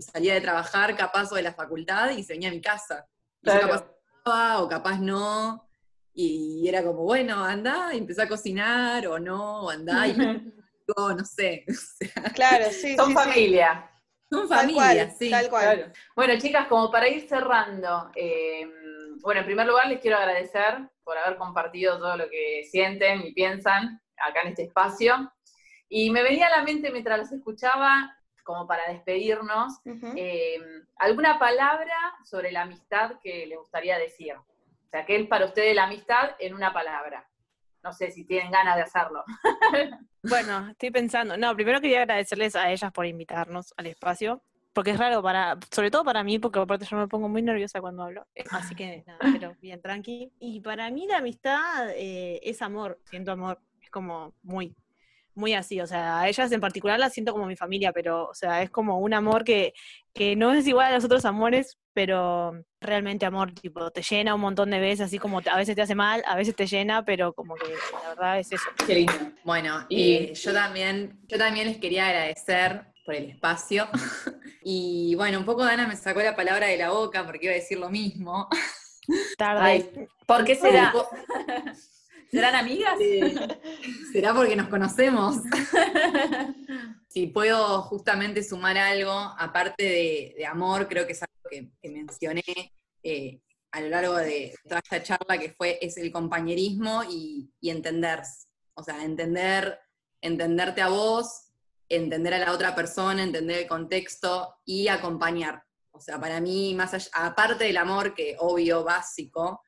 [0.00, 3.06] salía de trabajar capaz o de la facultad y se venía a mi casa.
[3.42, 5.68] Y yo capaz gustaba o capaz no.
[6.12, 10.14] Y era como, bueno, anda y empezá a cocinar o no, o andá y
[10.96, 11.64] no sé.
[11.68, 13.14] O sea, Claro, sí, Son sí, sí.
[13.14, 13.90] familia.
[14.30, 15.30] son Tal familias, cual, sí.
[15.30, 15.62] tal cual.
[15.76, 15.92] Claro.
[16.14, 18.66] Bueno, chicas, como para ir cerrando, eh,
[19.24, 23.32] bueno, en primer lugar les quiero agradecer por haber compartido todo lo que sienten y
[23.32, 25.32] piensan acá en este espacio.
[25.88, 29.80] Y me venía a la mente mientras los escuchaba, como para despedirnos,
[30.14, 30.58] eh,
[30.96, 31.94] alguna palabra
[32.24, 34.34] sobre la amistad que les gustaría decir.
[34.34, 37.26] O sea, ¿qué es para ustedes la amistad en una palabra?
[37.82, 39.24] No sé si tienen ganas de hacerlo.
[40.26, 41.36] Bueno, estoy pensando.
[41.36, 44.42] No, primero quería agradecerles a ellas por invitarnos al espacio,
[44.74, 47.80] porque es raro para, sobre todo para mí, porque aparte yo me pongo muy nerviosa
[47.80, 48.26] cuando hablo.
[48.34, 50.30] eh, Así que nada, pero bien, tranqui.
[50.40, 53.58] Y para mí la amistad eh, es amor, siento amor.
[53.80, 54.74] Es como muy,
[55.34, 55.80] muy así.
[55.80, 58.70] O sea, a ellas en particular las siento como mi familia, pero, o sea, es
[58.70, 59.72] como un amor que,
[60.12, 64.40] que no es igual a los otros amores, pero realmente amor, tipo, te llena un
[64.40, 67.32] montón de veces, así como a veces te hace mal, a veces te llena, pero
[67.32, 67.68] como que
[68.02, 68.64] la verdad es eso.
[68.84, 69.12] Qué lindo.
[69.44, 73.88] Bueno, Y- y yo también, yo también les quería agradecer por el espacio.
[74.66, 77.56] Y bueno, un poco Dana me sacó la palabra de la boca porque iba a
[77.56, 78.48] decir lo mismo.
[79.36, 79.60] Tarde.
[79.60, 80.90] Ay, ¿Por qué será?
[82.30, 82.98] ¿Serán amigas?
[84.10, 85.36] ¿Será porque nos conocemos?
[87.08, 91.90] Si puedo justamente sumar algo, aparte de, de amor, creo que es algo que, que
[91.90, 92.42] mencioné
[93.02, 93.40] eh,
[93.70, 98.22] a lo largo de toda esta charla, que fue, es el compañerismo y, y entender.
[98.72, 99.78] O sea, entender,
[100.22, 101.43] entenderte a vos,
[101.88, 105.62] entender a la otra persona, entender el contexto y acompañar.
[105.92, 109.62] O sea, para mí, más allá, aparte del amor, que obvio, básico,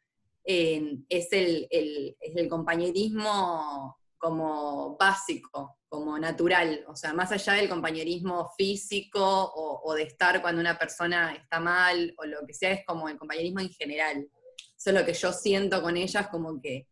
[0.45, 7.53] eh, es, el, el- es el compañerismo como básico, como natural, o sea, más allá
[7.55, 12.55] del compañerismo físico o, o de estar cuando una persona está mal o lo que
[12.55, 14.29] sea, es como el compañerismo en general.
[14.77, 16.89] Eso es lo que yo siento con ellas, como que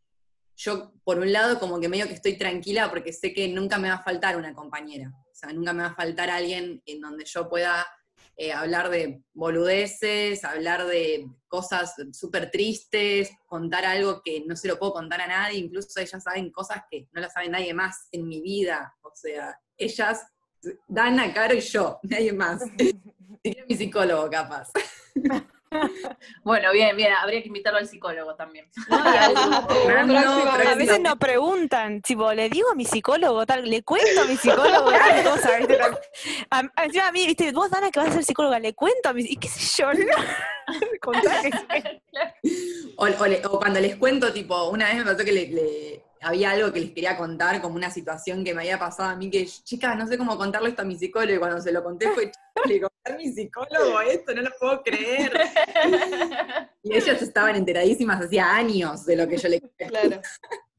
[0.57, 3.89] yo, por un lado, como que medio que estoy tranquila porque sé que nunca me
[3.89, 7.25] va a faltar una compañera, o sea, nunca me va a faltar alguien en donde
[7.25, 7.87] yo pueda
[8.37, 14.79] eh, hablar de boludeces, hablar de cosas súper tristes, contar algo que no se lo
[14.79, 18.27] puedo contar a nadie, incluso ellas saben cosas que no las sabe nadie más en
[18.27, 20.27] mi vida, o sea, ellas,
[20.89, 22.63] Dana, Caro y yo, nadie más.
[23.43, 24.71] Sería mi psicólogo capaz.
[26.43, 28.69] Bueno, bien, bien, habría que invitarlo al psicólogo también.
[30.07, 34.25] No, a- veces nos preguntan, tipo, le digo a mi psicólogo, tal, le cuento a
[34.25, 35.77] mi psicólogo tal cosa, ¿viste?
[35.77, 35.99] Tal-
[36.51, 39.09] A, a- encima a mí, viste, vos, Dana, que vas a ser psicóloga, le cuento
[39.09, 39.89] a mi, y qué sé yo.
[42.97, 46.05] O, o le- o cuando les cuento, tipo, una vez me pasó que le, le-
[46.25, 49.31] había algo que les quería contar, como una situación que me había pasado a mí,
[49.31, 52.09] que, chicas, no sé cómo contarle esto a mi psicólogo, y cuando se lo conté
[52.11, 55.33] fue, "Chica, le conté a mi psicólogo esto, no lo puedo creer.
[56.83, 59.87] Y ellas estaban enteradísimas hacía años de lo que yo le conté.
[59.87, 60.21] Claro.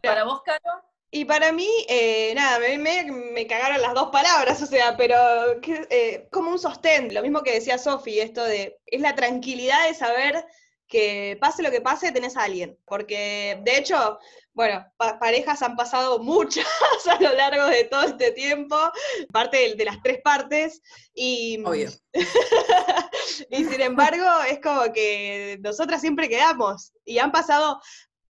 [0.03, 4.61] Para vos, Caro, Y para mí, eh, nada, me, me- me cagaron las dos palabras,
[4.61, 5.15] o sea, pero
[5.61, 9.87] que, eh, como un sostén, lo mismo que decía Sofi, esto de, es la tranquilidad
[9.87, 10.45] de saber
[10.87, 12.77] que pase lo que pase, tenés a alguien.
[12.85, 14.19] Porque, de hecho,
[14.55, 16.65] bueno, pa- parejas han pasado muchas
[17.07, 18.75] a lo largo de todo este tiempo,
[19.31, 20.81] parte de, de las tres partes,
[21.13, 21.89] y, Obvio.
[23.49, 27.79] y sin embargo, es como que nosotras siempre quedamos, y han pasado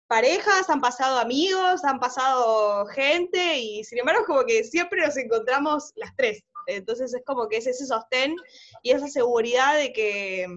[0.08, 5.16] parejas, han pasado amigos, han pasado gente y sin embargo es como que siempre nos
[5.18, 6.44] encontramos las tres.
[6.68, 8.36] Entonces es como que es ese sostén
[8.84, 10.48] y esa seguridad de que,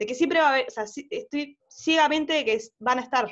[0.00, 3.28] de que siempre va a haber, o sea, estoy ciegamente de que van a estar.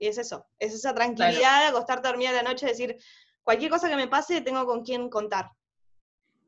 [0.00, 2.96] Y es eso, es esa tranquilidad de acostarte a dormir a la noche y decir,
[3.42, 5.50] cualquier cosa que me pase tengo con quién contar.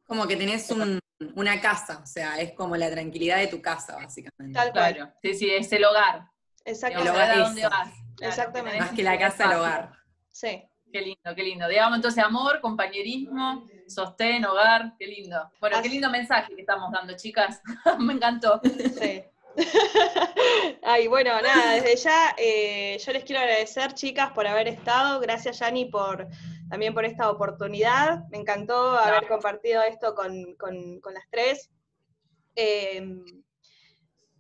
[0.07, 0.99] Como que tenés un-
[1.34, 4.53] una casa, o sea, es como la tranquilidad de tu casa, básicamente.
[4.59, 4.94] Tal cual.
[4.94, 5.12] claro.
[5.22, 6.28] Sí, sí, es el hogar.
[6.64, 7.01] Exacto.
[7.01, 7.90] El hogar a es dónde vas.
[8.16, 8.78] Claro, Exactamente.
[8.80, 9.92] Más que la casa, el hogar.
[10.30, 10.62] Sí.
[10.92, 11.68] Qué lindo, qué lindo.
[11.68, 15.51] Digamos entonces amor, compañerismo, sostén, hogar, qué lindo.
[15.61, 17.61] Bueno, qué lindo mensaje que estamos dando, chicas.
[17.99, 18.61] Me encantó.
[18.99, 19.22] Sí.
[20.82, 25.20] Ay, bueno, nada, desde ya eh, yo les quiero agradecer, chicas, por haber estado.
[25.20, 26.26] Gracias, Yani, por
[26.70, 28.24] también por esta oportunidad.
[28.30, 31.70] Me encantó haber compartido esto con, con- con las tres.
[32.54, 33.02] Eh,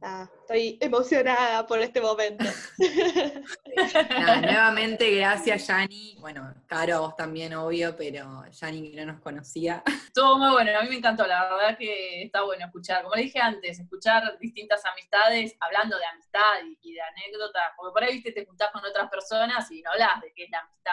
[0.00, 2.44] nada, estoy emocionada por este momento.
[4.10, 6.16] Nada, nuevamente, gracias, Yani.
[6.20, 9.82] Bueno, Caro, a vos también, obvio, pero Yani que no nos conocía.
[9.86, 13.22] Estuvo muy bueno, a mí me encantó, la verdad que está bueno escuchar, como le
[13.22, 18.14] dije antes, escuchar distintas amistades, hablando de amistad y, y de anécdotas, porque por ahí,
[18.14, 20.92] viste, te juntás con otras personas y no hablas de qué es la amistad,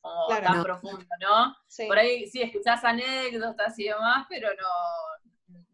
[0.00, 0.44] como Claro.
[0.44, 0.62] tan No.
[0.64, 1.56] profundo, ¿no?
[1.68, 1.86] Sí.
[1.86, 4.68] Por ahí sí escuchás anécdotas y demás, pero no,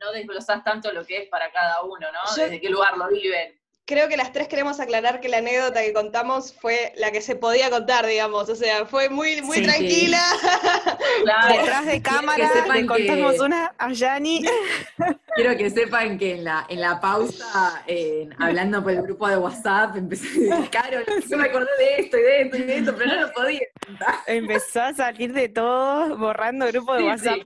[0.00, 2.36] no desglosás tanto lo que es para cada uno, ¿no?
[2.36, 3.54] Yo- Desde qué lugar lo viven.
[3.86, 7.34] creo que las tres queremos aclarar que la anécdota que contamos fue la que se
[7.34, 8.48] podía contar, digamos.
[8.48, 9.62] O sea, fue muy, muy Sí.
[9.64, 10.22] tranquila.
[11.24, 11.58] Claro.
[11.58, 14.44] Detrás de cámara sepan le contamos que- una a Yani.
[15.34, 19.36] Quiero que sepan que en la, en la pausa, eh, hablando por el grupo de
[19.38, 22.76] WhatsApp, empecé a decir, Carol, yo me acordé de esto y de esto y de
[22.78, 23.60] esto, pero no lo podía.
[24.26, 27.38] Empezó a salir de todo, borrando grupo de Sí, WhatsApp.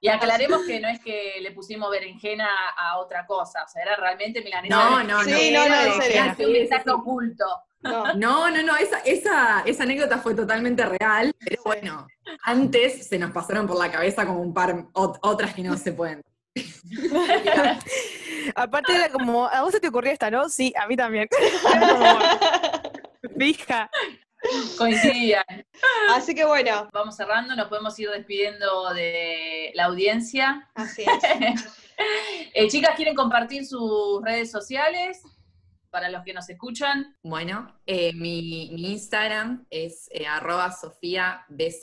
[0.00, 3.96] Y aclaremos que no es que le pusimos berenjena a otra cosa, o sea, era
[3.96, 4.74] realmente milanesa.
[4.76, 5.24] No, no, no.
[5.24, 6.22] Sí, no, no, en Era- serio.
[6.22, 7.44] Era un mensaje oculto.
[7.80, 8.14] No.
[8.14, 12.06] No, no, no, esa, esa, esa anécdota fue totalmente real, pero bueno,
[12.44, 15.92] antes se nos pasaron por la cabeza como un par ot- otras que no se
[15.92, 16.22] pueden.
[18.54, 20.48] Aparte era como, ¿a vos se te ocurrió esta, no?
[20.48, 21.28] Sí, a mí también.
[23.38, 23.90] Fija.
[24.76, 25.44] Coincidían.
[26.10, 30.68] Así que bueno, Vamos cerrando, nos podemos ir despidiendo de la audiencia.
[30.74, 31.02] así
[31.40, 31.78] es.
[32.54, 35.22] Eh, chicas, ¿quieren compartir sus redes sociales?
[35.90, 37.16] Para los que nos escuchan.
[37.22, 41.82] Bueno, eh, mi, mi Instagram es eh, arroba sofía bz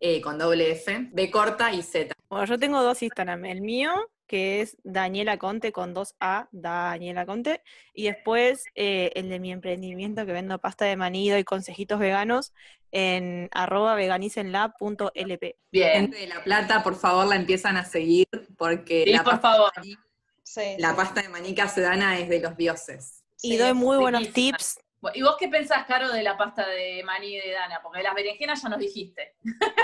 [0.00, 2.12] eh, con doble F, B corta y Z.
[2.28, 3.44] Bueno, yo tengo dos Instagram.
[3.46, 3.92] El mío,
[4.26, 7.62] que es Daniela Conte con dos A, Daniela Conte.
[7.94, 12.52] Y después eh, el de mi emprendimiento, que vendo pasta de manido y consejitos veganos
[12.92, 15.56] en arroba veganicenla.lp.
[15.70, 15.92] Bien.
[15.92, 19.52] Gente de La Plata, por favor, la empiezan a seguir porque Sí, la, por pasta
[19.52, 19.72] favor.
[19.74, 19.96] de maní,
[20.42, 23.22] Sí, la pasta de maní es de los dioses.
[23.42, 24.78] Y Sí, doy muy buenos tips.
[25.14, 27.80] ¿Y vos qué pensás, Caro, de la pasta de maní de Dana?
[27.82, 29.34] Porque las berenjenas ya nos dijiste.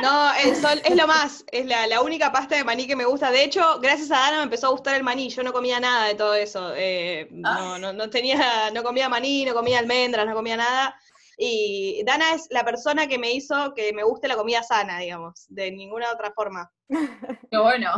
[0.02, 3.04] No, el sol es lo más, es la, la única pasta de maní que me
[3.04, 3.30] gusta.
[3.30, 5.28] De hecho, gracias a Dana me empezó a gustar el maní.
[5.30, 6.72] Yo no comía nada de todo eso.
[6.76, 10.96] eh, no, no, no tenía, no comía maní, no comía almendras, no comía nada.
[11.38, 15.46] Y Dana es la persona que me hizo que me guste la comida sana, digamos,
[15.48, 16.70] de ninguna otra forma.
[17.50, 17.90] Qué bueno.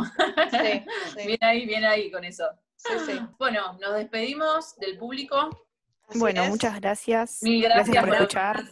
[0.51, 0.83] Sí,
[1.17, 2.45] sí, Bien ahí, bien ahí con eso.
[2.77, 3.19] sí, sí.
[3.37, 5.64] Bueno, nos despedimos del público.
[6.13, 7.39] Bueno, muchas gracias.
[7.41, 8.63] Gracias, por, escuchar.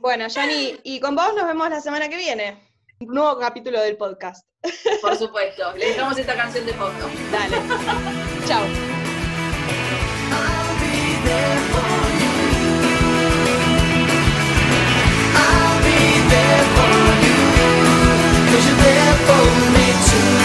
[0.00, 2.58] bueno, Yanni, y con vos nos vemos la semana que viene.
[3.00, 4.46] Un nuevo capítulo del podcast.
[5.02, 5.72] Por supuesto.
[5.76, 7.08] Le dejamos esta canción de fondo.
[7.30, 7.56] Dale.
[8.46, 8.64] Chao.
[18.82, 20.41] there for me too.